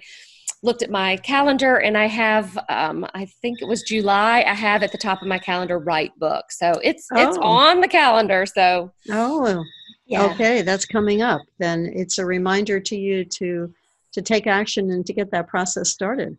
looked 0.63 0.83
at 0.83 0.91
my 0.91 1.17
calendar 1.17 1.77
and 1.77 1.97
I 1.97 2.05
have, 2.05 2.57
um, 2.69 3.05
I 3.15 3.25
think 3.41 3.61
it 3.61 3.67
was 3.67 3.81
July. 3.81 4.43
I 4.47 4.53
have 4.53 4.83
at 4.83 4.91
the 4.91 4.97
top 4.97 5.21
of 5.21 5.27
my 5.27 5.39
calendar 5.39 5.79
write 5.79 6.17
book, 6.19 6.51
so 6.51 6.73
it's 6.83 7.07
oh. 7.13 7.27
it's 7.27 7.37
on 7.41 7.81
the 7.81 7.87
calendar. 7.87 8.45
So 8.45 8.91
oh, 9.09 9.63
yeah. 10.05 10.23
okay, 10.25 10.61
that's 10.61 10.85
coming 10.85 11.21
up. 11.21 11.41
Then 11.59 11.91
it's 11.93 12.17
a 12.17 12.25
reminder 12.25 12.79
to 12.79 12.95
you 12.95 13.25
to 13.25 13.73
to 14.13 14.21
take 14.21 14.45
action 14.45 14.91
and 14.91 15.05
to 15.05 15.13
get 15.13 15.31
that 15.31 15.47
process 15.47 15.89
started. 15.89 16.37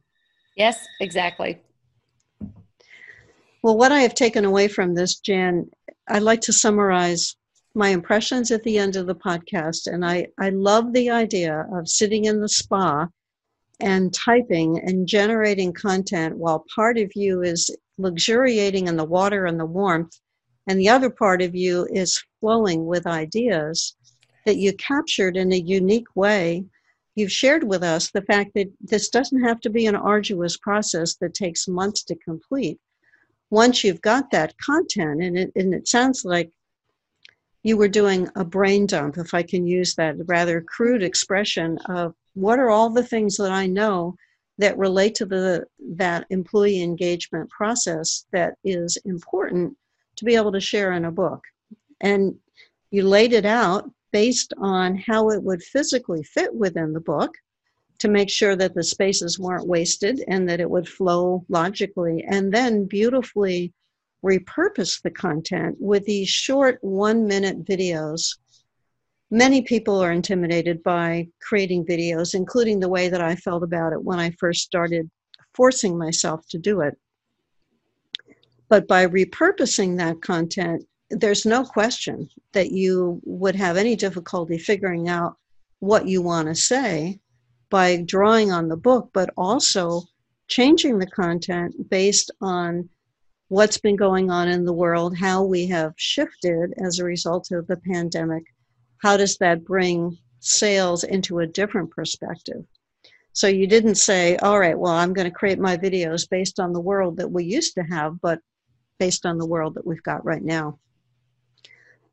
Yes, 0.56 0.86
exactly. 1.00 1.60
Well, 3.64 3.78
what 3.78 3.92
I 3.92 4.00
have 4.00 4.16
taken 4.16 4.44
away 4.44 4.66
from 4.66 4.92
this, 4.92 5.20
Jan, 5.20 5.70
I'd 6.08 6.24
like 6.24 6.40
to 6.42 6.52
summarize 6.52 7.36
my 7.76 7.90
impressions 7.90 8.50
at 8.50 8.64
the 8.64 8.76
end 8.76 8.96
of 8.96 9.06
the 9.06 9.14
podcast. 9.14 9.86
And 9.86 10.04
I, 10.04 10.26
I 10.36 10.48
love 10.48 10.92
the 10.92 11.10
idea 11.10 11.68
of 11.72 11.88
sitting 11.88 12.24
in 12.24 12.40
the 12.40 12.48
spa 12.48 13.06
and 13.78 14.12
typing 14.12 14.80
and 14.80 15.06
generating 15.06 15.72
content 15.72 16.36
while 16.36 16.66
part 16.74 16.98
of 16.98 17.12
you 17.14 17.42
is 17.42 17.70
luxuriating 17.98 18.88
in 18.88 18.96
the 18.96 19.04
water 19.04 19.46
and 19.46 19.60
the 19.60 19.64
warmth, 19.64 20.18
and 20.66 20.76
the 20.76 20.88
other 20.88 21.10
part 21.10 21.40
of 21.40 21.54
you 21.54 21.86
is 21.92 22.20
flowing 22.40 22.84
with 22.84 23.06
ideas 23.06 23.94
that 24.44 24.56
you 24.56 24.72
captured 24.72 25.36
in 25.36 25.52
a 25.52 25.56
unique 25.56 26.16
way. 26.16 26.64
You've 27.14 27.30
shared 27.30 27.62
with 27.62 27.84
us 27.84 28.10
the 28.10 28.22
fact 28.22 28.54
that 28.54 28.72
this 28.80 29.08
doesn't 29.08 29.44
have 29.44 29.60
to 29.60 29.70
be 29.70 29.86
an 29.86 29.94
arduous 29.94 30.56
process 30.56 31.14
that 31.20 31.34
takes 31.34 31.68
months 31.68 32.02
to 32.04 32.16
complete 32.16 32.80
once 33.52 33.84
you've 33.84 34.00
got 34.00 34.30
that 34.30 34.56
content, 34.56 35.22
and 35.22 35.36
it, 35.36 35.52
and 35.54 35.74
it 35.74 35.86
sounds 35.86 36.24
like 36.24 36.50
you 37.62 37.76
were 37.76 37.86
doing 37.86 38.26
a 38.34 38.42
brain 38.42 38.86
dump, 38.86 39.18
if 39.18 39.34
I 39.34 39.42
can 39.42 39.66
use 39.66 39.94
that 39.94 40.16
rather 40.26 40.62
crude 40.62 41.02
expression 41.02 41.76
of 41.84 42.14
what 42.32 42.58
are 42.58 42.70
all 42.70 42.88
the 42.88 43.04
things 43.04 43.36
that 43.36 43.52
I 43.52 43.66
know 43.66 44.16
that 44.56 44.78
relate 44.78 45.14
to 45.16 45.26
the 45.26 45.66
that 45.96 46.24
employee 46.30 46.82
engagement 46.82 47.50
process 47.50 48.24
that 48.32 48.54
is 48.64 48.96
important 49.04 49.76
to 50.16 50.24
be 50.24 50.34
able 50.34 50.52
to 50.52 50.60
share 50.60 50.92
in 50.92 51.04
a 51.04 51.12
book. 51.12 51.42
And 52.00 52.34
you 52.90 53.06
laid 53.06 53.34
it 53.34 53.44
out 53.44 53.90
based 54.12 54.54
on 54.56 54.96
how 54.96 55.28
it 55.28 55.42
would 55.42 55.62
physically 55.62 56.22
fit 56.22 56.54
within 56.54 56.94
the 56.94 57.00
book 57.00 57.34
to 58.02 58.08
make 58.08 58.28
sure 58.28 58.56
that 58.56 58.74
the 58.74 58.82
spaces 58.82 59.38
weren't 59.38 59.68
wasted 59.68 60.24
and 60.26 60.48
that 60.48 60.58
it 60.58 60.68
would 60.68 60.88
flow 60.88 61.44
logically, 61.48 62.24
and 62.28 62.52
then 62.52 62.84
beautifully 62.84 63.72
repurpose 64.26 65.00
the 65.00 65.10
content 65.10 65.76
with 65.78 66.04
these 66.04 66.28
short 66.28 66.78
one 66.80 67.28
minute 67.28 67.64
videos. 67.64 68.38
Many 69.30 69.62
people 69.62 70.02
are 70.02 70.10
intimidated 70.10 70.82
by 70.82 71.28
creating 71.40 71.86
videos, 71.86 72.34
including 72.34 72.80
the 72.80 72.88
way 72.88 73.08
that 73.08 73.20
I 73.20 73.36
felt 73.36 73.62
about 73.62 73.92
it 73.92 74.02
when 74.02 74.18
I 74.18 74.32
first 74.32 74.62
started 74.62 75.08
forcing 75.54 75.96
myself 75.96 76.44
to 76.48 76.58
do 76.58 76.80
it. 76.80 76.98
But 78.68 78.88
by 78.88 79.06
repurposing 79.06 79.96
that 79.98 80.20
content, 80.22 80.84
there's 81.08 81.46
no 81.46 81.62
question 81.64 82.28
that 82.52 82.72
you 82.72 83.20
would 83.24 83.54
have 83.54 83.76
any 83.76 83.94
difficulty 83.94 84.58
figuring 84.58 85.08
out 85.08 85.36
what 85.78 86.08
you 86.08 86.20
want 86.20 86.48
to 86.48 86.56
say 86.56 87.20
by 87.72 88.02
drawing 88.02 88.52
on 88.52 88.68
the 88.68 88.76
book, 88.76 89.08
but 89.14 89.30
also 89.34 90.02
changing 90.46 90.98
the 90.98 91.06
content 91.06 91.88
based 91.88 92.30
on 92.42 92.86
what's 93.48 93.78
been 93.78 93.96
going 93.96 94.30
on 94.30 94.46
in 94.46 94.66
the 94.66 94.72
world, 94.74 95.16
how 95.16 95.42
we 95.42 95.66
have 95.66 95.94
shifted 95.96 96.74
as 96.84 96.98
a 96.98 97.04
result 97.04 97.50
of 97.50 97.66
the 97.66 97.78
pandemic. 97.78 98.44
How 98.98 99.16
does 99.16 99.38
that 99.38 99.64
bring 99.64 100.18
sales 100.40 101.02
into 101.02 101.38
a 101.38 101.46
different 101.46 101.90
perspective? 101.90 102.62
So 103.32 103.46
you 103.46 103.66
didn't 103.66 103.94
say, 103.94 104.36
all 104.36 104.60
right, 104.60 104.78
well, 104.78 104.92
I'm 104.92 105.14
going 105.14 105.30
to 105.30 105.34
create 105.34 105.58
my 105.58 105.78
videos 105.78 106.28
based 106.28 106.60
on 106.60 106.74
the 106.74 106.80
world 106.80 107.16
that 107.16 107.30
we 107.30 107.44
used 107.44 107.74
to 107.76 107.84
have, 107.84 108.20
but 108.20 108.38
based 108.98 109.24
on 109.24 109.38
the 109.38 109.46
world 109.46 109.76
that 109.76 109.86
we've 109.86 110.02
got 110.02 110.22
right 110.26 110.44
now. 110.44 110.78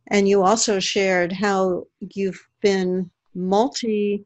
And 0.08 0.26
you 0.26 0.42
also 0.42 0.80
shared 0.80 1.34
how 1.34 1.84
you've 2.00 2.48
been 2.62 3.12
multi 3.36 4.26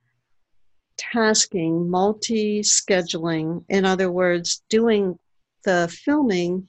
tasking, 0.97 1.89
multi 1.89 2.61
scheduling, 2.61 3.63
in 3.69 3.85
other 3.85 4.11
words, 4.11 4.63
doing 4.69 5.17
the 5.63 5.93
filming 6.03 6.67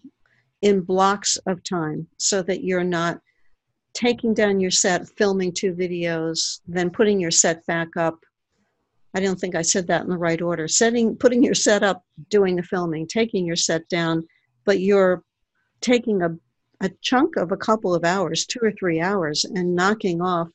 in 0.62 0.80
blocks 0.80 1.36
of 1.46 1.62
time 1.62 2.06
so 2.16 2.42
that 2.42 2.64
you're 2.64 2.84
not 2.84 3.20
taking 3.92 4.34
down 4.34 4.60
your 4.60 4.70
set, 4.70 5.08
filming 5.16 5.52
two 5.52 5.72
videos, 5.72 6.60
then 6.66 6.90
putting 6.90 7.20
your 7.20 7.30
set 7.30 7.64
back 7.66 7.96
up. 7.96 8.18
I 9.14 9.20
don't 9.20 9.38
think 9.38 9.54
I 9.54 9.62
said 9.62 9.86
that 9.86 10.02
in 10.02 10.10
the 10.10 10.18
right 10.18 10.42
order. 10.42 10.66
Setting, 10.66 11.16
putting 11.16 11.42
your 11.42 11.54
set 11.54 11.82
up, 11.82 12.02
doing 12.28 12.56
the 12.56 12.62
filming, 12.62 13.06
taking 13.06 13.46
your 13.46 13.56
set 13.56 13.88
down, 13.88 14.26
but 14.64 14.80
you're 14.80 15.22
taking 15.80 16.22
a, 16.22 16.36
a 16.80 16.90
chunk 17.02 17.36
of 17.36 17.52
a 17.52 17.56
couple 17.56 17.94
of 17.94 18.04
hours, 18.04 18.44
two 18.44 18.60
or 18.60 18.72
three 18.72 19.00
hours, 19.00 19.44
and 19.44 19.76
knocking 19.76 20.20
off 20.20 20.48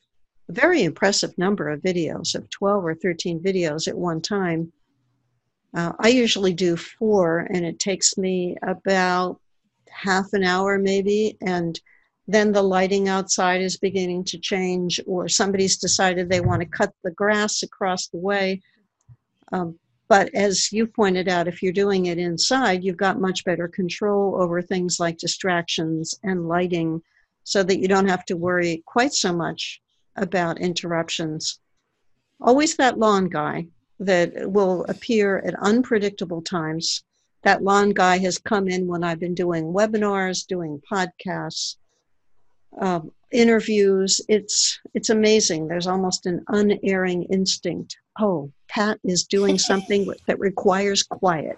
very 0.49 0.83
impressive 0.83 1.37
number 1.37 1.69
of 1.69 1.81
videos, 1.81 2.35
of 2.35 2.49
12 2.49 2.85
or 2.85 2.95
13 2.95 3.39
videos 3.39 3.87
at 3.87 3.97
one 3.97 4.21
time. 4.21 4.71
Uh, 5.75 5.93
I 5.99 6.09
usually 6.09 6.53
do 6.53 6.75
four, 6.75 7.47
and 7.53 7.63
it 7.63 7.79
takes 7.79 8.17
me 8.17 8.57
about 8.63 9.39
half 9.89 10.33
an 10.33 10.43
hour 10.43 10.79
maybe. 10.79 11.37
And 11.41 11.79
then 12.27 12.51
the 12.51 12.63
lighting 12.63 13.07
outside 13.07 13.61
is 13.61 13.77
beginning 13.77 14.23
to 14.25 14.39
change, 14.39 14.99
or 15.05 15.27
somebody's 15.29 15.77
decided 15.77 16.29
they 16.29 16.41
want 16.41 16.61
to 16.61 16.67
cut 16.67 16.91
the 17.03 17.11
grass 17.11 17.61
across 17.61 18.07
the 18.07 18.17
way. 18.17 18.61
Um, 19.51 19.77
but 20.07 20.33
as 20.33 20.71
you 20.71 20.87
pointed 20.87 21.27
out, 21.27 21.47
if 21.47 21.61
you're 21.61 21.71
doing 21.71 22.07
it 22.07 22.17
inside, 22.17 22.83
you've 22.83 22.97
got 22.97 23.21
much 23.21 23.45
better 23.45 23.67
control 23.67 24.41
over 24.41 24.61
things 24.61 24.99
like 24.99 25.19
distractions 25.19 26.15
and 26.23 26.47
lighting 26.47 27.03
so 27.43 27.61
that 27.61 27.77
you 27.77 27.87
don't 27.87 28.07
have 28.07 28.25
to 28.25 28.35
worry 28.35 28.81
quite 28.87 29.13
so 29.13 29.31
much 29.31 29.79
about 30.21 30.59
interruptions. 30.59 31.59
Always 32.41 32.75
that 32.77 32.99
lawn 32.99 33.29
guy 33.29 33.67
that 33.99 34.51
will 34.51 34.85
appear 34.87 35.39
at 35.39 35.55
unpredictable 35.55 36.41
times 36.41 37.03
that 37.43 37.63
lawn 37.63 37.91
guy 37.91 38.17
has 38.17 38.37
come 38.37 38.67
in 38.67 38.87
when 38.87 39.03
I've 39.03 39.19
been 39.19 39.35
doing 39.35 39.73
webinars, 39.73 40.45
doing 40.45 40.81
podcasts, 40.91 41.77
um, 42.79 43.11
interviews. 43.31 44.19
It's 44.27 44.79
it's 44.93 45.09
amazing. 45.09 45.67
There's 45.67 45.87
almost 45.87 46.25
an 46.25 46.43
unerring 46.49 47.23
instinct. 47.23 47.97
Oh, 48.19 48.51
Pat 48.67 48.99
is 49.03 49.23
doing 49.23 49.57
something 49.69 50.11
that 50.27 50.39
requires 50.39 51.03
quiet. 51.03 51.57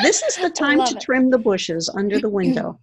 This 0.00 0.22
is 0.22 0.36
the 0.36 0.50
time 0.50 0.84
to 0.84 0.94
it. 0.94 1.00
trim 1.00 1.30
the 1.30 1.38
bushes 1.38 1.88
under 1.88 2.18
the 2.18 2.28
window. 2.40 2.78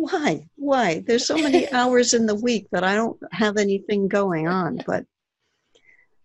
Why? 0.00 0.46
Why? 0.56 1.04
There's 1.06 1.26
so 1.26 1.36
many 1.36 1.70
hours 1.72 2.14
in 2.14 2.24
the 2.24 2.34
week 2.34 2.68
that 2.72 2.82
I 2.82 2.94
don't 2.94 3.18
have 3.32 3.58
anything 3.58 4.08
going 4.08 4.48
on, 4.48 4.82
but 4.86 5.04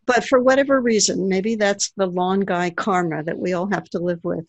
but 0.05 0.23
for 0.23 0.39
whatever 0.39 0.79
reason, 0.79 1.27
maybe 1.27 1.55
that's 1.55 1.91
the 1.97 2.05
lawn 2.05 2.41
guy 2.41 2.69
karma 2.69 3.23
that 3.23 3.37
we 3.39 3.53
all 3.53 3.65
have 3.67 3.89
to 3.89 3.99
live 3.99 4.23
with. 4.23 4.45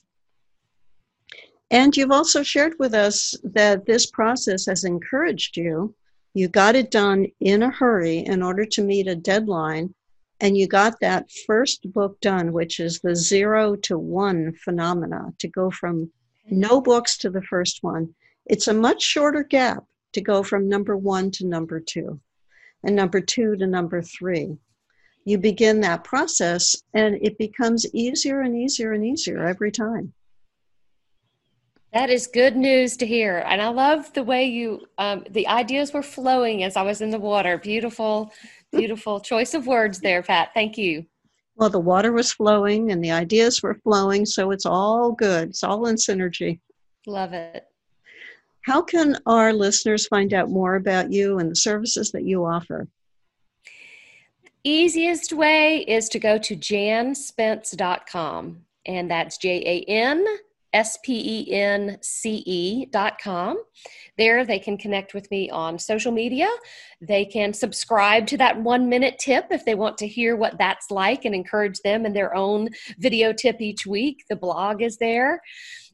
And 1.71 1.97
you've 1.97 2.13
also 2.13 2.45
shared 2.45 2.75
with 2.79 2.95
us 2.95 3.35
that 3.43 3.87
this 3.87 4.07
process 4.07 4.67
has 4.67 4.85
encouraged 4.85 5.57
you. 5.57 5.95
You 6.35 6.49
got 6.49 6.77
it 6.77 6.93
done 6.93 7.27
in 7.41 7.63
a 7.63 7.71
hurry 7.71 8.19
in 8.19 8.43
order 8.43 8.65
to 8.67 8.85
meet 8.85 9.09
a 9.09 9.17
deadline, 9.17 9.95
and 10.41 10.57
you 10.57 10.69
got 10.69 11.01
that 11.01 11.31
first 11.47 11.91
book 11.93 12.21
done, 12.21 12.53
which 12.53 12.79
is 12.79 13.01
the 13.01 13.17
zero 13.17 13.75
to 13.77 13.99
one 13.99 14.53
phenomena, 14.63 15.33
to 15.39 15.49
go 15.49 15.71
from 15.71 16.13
no 16.49 16.81
books 16.81 17.17
to 17.19 17.31
the 17.31 17.43
first 17.43 17.79
one. 17.83 18.15
It's 18.47 18.69
a 18.69 18.75
much 18.75 19.03
shorter 19.03 19.43
gap 19.43 19.85
to 20.13 20.21
go 20.21 20.43
from 20.43 20.69
number 20.69 20.97
one 20.97 21.31
to 21.33 21.47
number 21.47 21.81
two, 21.81 22.21
and 22.85 22.95
number 22.95 23.21
two 23.21 23.57
to 23.57 23.67
number 23.67 24.03
three. 24.03 24.57
You 25.25 25.39
begin 25.39 25.81
that 25.81 26.05
process, 26.05 26.77
and 26.95 27.19
it 27.21 27.37
becomes 27.39 27.85
easier 27.93 28.41
and 28.43 28.57
easier 28.57 28.93
and 28.93 29.05
easier 29.05 29.45
every 29.45 29.73
time. 29.73 30.13
That 31.93 32.11
is 32.11 32.27
good 32.27 32.57
news 32.57 32.97
to 32.99 33.07
hear. 33.07 33.43
And 33.47 33.61
I 33.61 33.69
love 33.69 34.13
the 34.13 34.23
way 34.23 34.45
you, 34.45 34.87
um, 34.99 35.25
the 35.31 35.49
ideas 35.49 35.93
were 35.93 36.03
flowing 36.03 36.63
as 36.63 36.77
I 36.77 36.83
was 36.83 37.01
in 37.01 37.11
the 37.11 37.19
water. 37.19 37.59
Beautiful, 37.59 38.33
beautiful 38.71 39.19
choice 39.33 39.55
of 39.55 39.67
words 39.67 39.99
there, 40.01 40.23
Pat. 40.23 40.51
Thank 40.55 40.77
you. 40.77 41.07
Well, 41.57 41.71
the 41.71 41.81
water 41.81 42.13
was 42.13 42.33
flowing 42.33 42.93
and 42.93 43.03
the 43.03 43.13
ideas 43.13 43.63
were 43.63 43.75
flowing, 43.77 44.27
so 44.27 44.51
it's 44.51 44.67
all 44.67 45.13
good. 45.13 45.49
It's 45.49 45.65
all 45.65 45.87
in 45.87 45.97
synergy. 45.97 46.61
Love 47.07 47.33
it. 47.33 47.65
How 48.67 48.83
can 48.83 49.17
our 49.27 49.53
listeners 49.53 50.09
find 50.09 50.35
out 50.35 50.51
more 50.51 50.75
about 50.75 51.13
you 51.13 51.39
and 51.39 51.49
the 51.49 51.55
services 51.55 52.11
that 52.11 52.25
you 52.25 52.45
offer? 52.45 52.89
Easiest 54.65 55.33
way 55.33 55.85
is 55.87 56.09
to 56.09 56.19
go 56.19 56.37
to 56.39 56.57
janspence.com, 56.57 58.65
and 58.85 59.09
that's 59.09 59.39
J 59.39 59.63
A 59.65 59.85
N 59.89 60.27
S-P-E-N-C-E 60.77 62.87
dot 62.87 63.21
com. 63.23 63.63
There 64.19 64.45
they 64.45 64.59
can 64.59 64.77
connect 64.77 65.15
with 65.15 65.31
me 65.31 65.49
on 65.49 65.79
social 65.79 66.11
media. 66.11 66.49
They 67.01 67.25
can 67.25 67.55
subscribe 67.55 68.27
to 68.27 68.37
that 68.39 68.61
one 68.61 68.89
minute 68.89 69.21
tip 69.21 69.47
if 69.51 69.65
they 69.65 69.77
want 69.77 69.97
to 69.99 70.09
hear 70.09 70.37
what 70.37 70.59
that's 70.59 70.91
like 70.91 71.25
and 71.25 71.35
encourage 71.35 71.79
them 71.81 72.05
in 72.05 72.13
their 72.13 72.35
own 72.35 72.69
video 72.99 73.33
tip 73.33 73.61
each 73.61 73.87
week. 73.87 74.25
The 74.29 74.37
blog 74.37 74.83
is 74.83 74.99
there. 74.99 75.41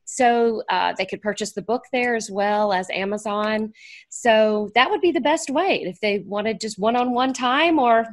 So 0.04 0.62
uh, 0.68 0.94
they 0.96 1.06
could 1.06 1.22
purchase 1.22 1.52
the 1.52 1.62
book 1.62 1.82
there 1.92 2.14
as 2.14 2.30
well 2.30 2.72
as 2.72 2.88
Amazon. 2.90 3.72
So 4.08 4.70
that 4.74 4.90
would 4.90 5.00
be 5.00 5.12
the 5.12 5.20
best 5.20 5.50
way 5.50 5.82
if 5.84 6.00
they 6.00 6.20
wanted 6.26 6.60
just 6.60 6.78
one 6.78 6.96
on 6.96 7.12
one 7.12 7.32
time 7.32 7.78
or 7.78 8.06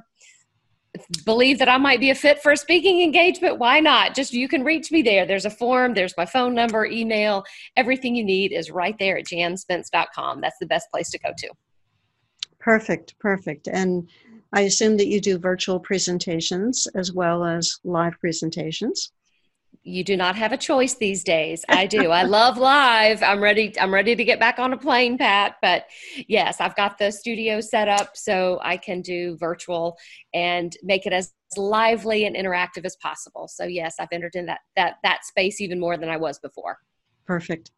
believe 1.24 1.60
that 1.60 1.70
I 1.70 1.78
might 1.78 2.00
be 2.00 2.10
a 2.10 2.16
fit 2.16 2.42
for 2.42 2.52
a 2.52 2.58
speaking 2.58 3.02
engagement, 3.02 3.60
why 3.60 3.80
not? 3.80 4.16
Just 4.16 4.34
you 4.34 4.48
can 4.48 4.64
reach 4.64 4.92
me 4.92 5.02
there. 5.02 5.26
There's 5.26 5.46
a 5.46 5.50
form, 5.50 5.94
there's 5.94 6.16
my 6.18 6.26
phone 6.26 6.56
number, 6.56 6.86
email, 6.86 7.44
everything 7.78 8.16
you 8.16 8.24
need 8.24 8.52
is 8.52 8.72
right 8.72 8.96
there 9.00 9.18
at 9.18 9.26
janspence.com. 9.26 10.42
That's 10.42 10.58
the 10.60 10.66
best 10.66 10.90
place 10.92 11.10
to 11.12 11.20
go 11.20 11.30
to. 11.38 11.50
Perfect, 12.60 13.18
perfect. 13.20 13.68
And 13.68 14.10
I 14.54 14.62
assume 14.62 14.98
that 14.98 15.08
you 15.08 15.22
do 15.22 15.38
virtual 15.38 15.80
presentations 15.80 16.88
as 16.96 17.14
well 17.14 17.46
as 17.46 17.80
live 17.84 18.20
presentations 18.20 19.12
you 19.84 20.04
do 20.04 20.18
not 20.18 20.36
have 20.36 20.52
a 20.52 20.58
choice 20.58 20.96
these 20.96 21.24
days. 21.24 21.64
I 21.70 21.86
do. 21.86 22.12
I 22.12 22.24
love 22.24 22.58
live. 22.58 23.24
I'm 23.24 23.42
ready. 23.42 23.74
I'm 23.80 23.94
ready 23.94 24.16
to 24.16 24.24
get 24.24 24.40
back 24.40 24.60
on 24.60 24.74
a 24.74 24.78
plane, 24.78 25.18
Pat. 25.18 25.56
But 25.62 25.86
yes, 26.28 26.60
I've 26.60 26.76
got 26.76 26.98
the 26.98 27.12
studio 27.12 27.62
set 27.62 27.88
up 27.88 28.16
so 28.16 28.60
I 28.62 28.78
can 28.78 29.02
do 29.02 29.38
virtual 29.38 29.98
and 30.34 30.76
make 30.84 31.06
it 31.06 31.14
as 31.14 31.34
lively 31.58 32.26
and 32.26 32.36
interactive 32.36 32.86
as 32.86 32.96
possible. 32.98 33.48
So 33.48 33.66
yes, 33.66 33.96
I've 34.00 34.10
entered 34.12 34.36
in 34.36 34.46
that 34.48 34.60
that 34.76 34.96
that 35.04 35.26
space 35.26 35.62
even 35.62 35.80
more 35.80 35.98
than 35.98 36.10
I 36.10 36.18
was 36.18 36.40
before. 36.40 36.78
Perfect. 37.26 37.72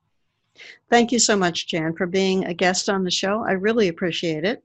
Thank 0.89 1.11
you 1.11 1.19
so 1.19 1.37
much, 1.37 1.67
Jan, 1.67 1.95
for 1.95 2.07
being 2.07 2.45
a 2.45 2.53
guest 2.53 2.89
on 2.89 3.03
the 3.03 3.11
show. 3.11 3.43
I 3.47 3.53
really 3.53 3.87
appreciate 3.87 4.43
it. 4.43 4.63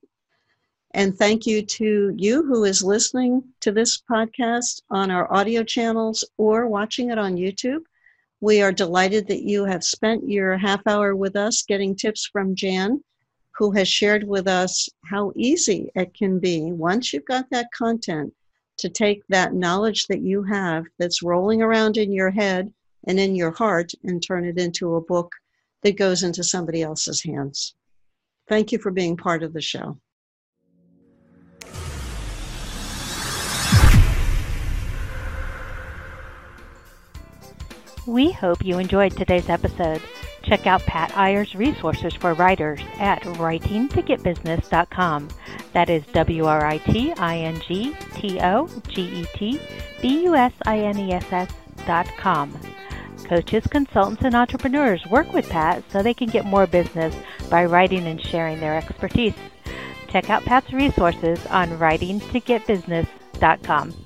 And 0.97 1.15
thank 1.15 1.47
you 1.47 1.61
to 1.61 2.15
you 2.17 2.43
who 2.43 2.65
is 2.65 2.83
listening 2.83 3.45
to 3.61 3.71
this 3.71 4.03
podcast 4.11 4.81
on 4.89 5.11
our 5.11 5.31
audio 5.31 5.63
channels 5.63 6.25
or 6.39 6.69
watching 6.69 7.11
it 7.11 7.19
on 7.19 7.37
YouTube. 7.37 7.83
We 8.41 8.63
are 8.63 8.73
delighted 8.73 9.29
that 9.29 9.43
you 9.43 9.67
have 9.67 9.85
spent 9.85 10.27
your 10.27 10.57
half 10.57 10.81
hour 10.87 11.15
with 11.15 11.37
us 11.37 11.65
getting 11.65 11.95
tips 11.97 12.31
from 12.33 12.55
Jan, 12.55 13.05
who 13.59 13.73
has 13.73 13.89
shared 13.89 14.25
with 14.25 14.49
us 14.49 14.89
how 15.05 15.35
easy 15.37 15.91
it 15.95 16.15
can 16.15 16.39
be 16.39 16.73
once 16.73 17.13
you've 17.13 17.27
got 17.27 17.51
that 17.51 17.69
content 17.77 18.33
to 18.79 18.89
take 18.89 19.21
that 19.29 19.53
knowledge 19.53 20.07
that 20.07 20.23
you 20.23 20.45
have 20.45 20.87
that's 20.99 21.23
rolling 21.23 21.61
around 21.61 21.99
in 21.99 22.11
your 22.11 22.31
head 22.31 22.73
and 23.07 23.21
in 23.21 23.35
your 23.35 23.51
heart 23.51 23.93
and 24.05 24.23
turn 24.23 24.47
it 24.47 24.57
into 24.57 24.95
a 24.95 25.03
book 25.03 25.31
that 25.83 25.99
goes 25.99 26.23
into 26.23 26.43
somebody 26.43 26.81
else's 26.81 27.23
hands. 27.23 27.75
Thank 28.49 28.73
you 28.73 28.79
for 28.79 28.91
being 28.91 29.19
part 29.19 29.43
of 29.43 29.53
the 29.53 29.61
show. 29.61 29.99
We 38.07 38.31
hope 38.31 38.65
you 38.65 38.79
enjoyed 38.79 39.17
today's 39.17 39.49
episode. 39.49 40.01
Check 40.45 40.69
out 40.69 40.83
Pat 40.83 41.11
Iyer's 41.13 41.57
resources 41.57 42.15
for 42.15 42.35
writers 42.35 42.79
at 42.99 43.23
writingtogetbusiness.com. 43.23 45.29
That 45.73 45.91
is 45.91 46.07
W 46.13 46.45
R 46.45 46.65
I 46.65 46.79
T 46.79 47.13
I 47.15 47.39
N 47.39 47.61
G 47.67 47.97
T 48.15 48.39
O 48.41 48.69
G 48.89 49.03
E 49.03 49.27
T 49.35 49.61
B 50.01 50.23
U 50.23 50.37
S 50.37 50.53
I 50.67 50.79
N 50.79 50.97
E 50.99 51.13
S 51.13 51.27
S 51.33 51.51
dot 51.85 52.07
com. 52.17 52.57
Coaches, 53.25 53.67
consultants, 53.67 54.23
and 54.23 54.37
entrepreneurs 54.37 55.05
work 55.07 55.33
with 55.33 55.49
Pat 55.49 55.83
so 55.91 56.01
they 56.01 56.15
can 56.15 56.29
get 56.29 56.45
more 56.45 56.69
business 56.69 57.13
by 57.51 57.65
writing 57.65 58.07
and 58.07 58.25
sharing 58.25 58.61
their 58.61 58.77
expertise. 58.77 59.35
Check 60.09 60.31
out 60.31 60.45
Pat's 60.45 60.73
resources 60.73 61.45
on 61.47 61.71
writingtogetbusiness.com. 61.71 64.06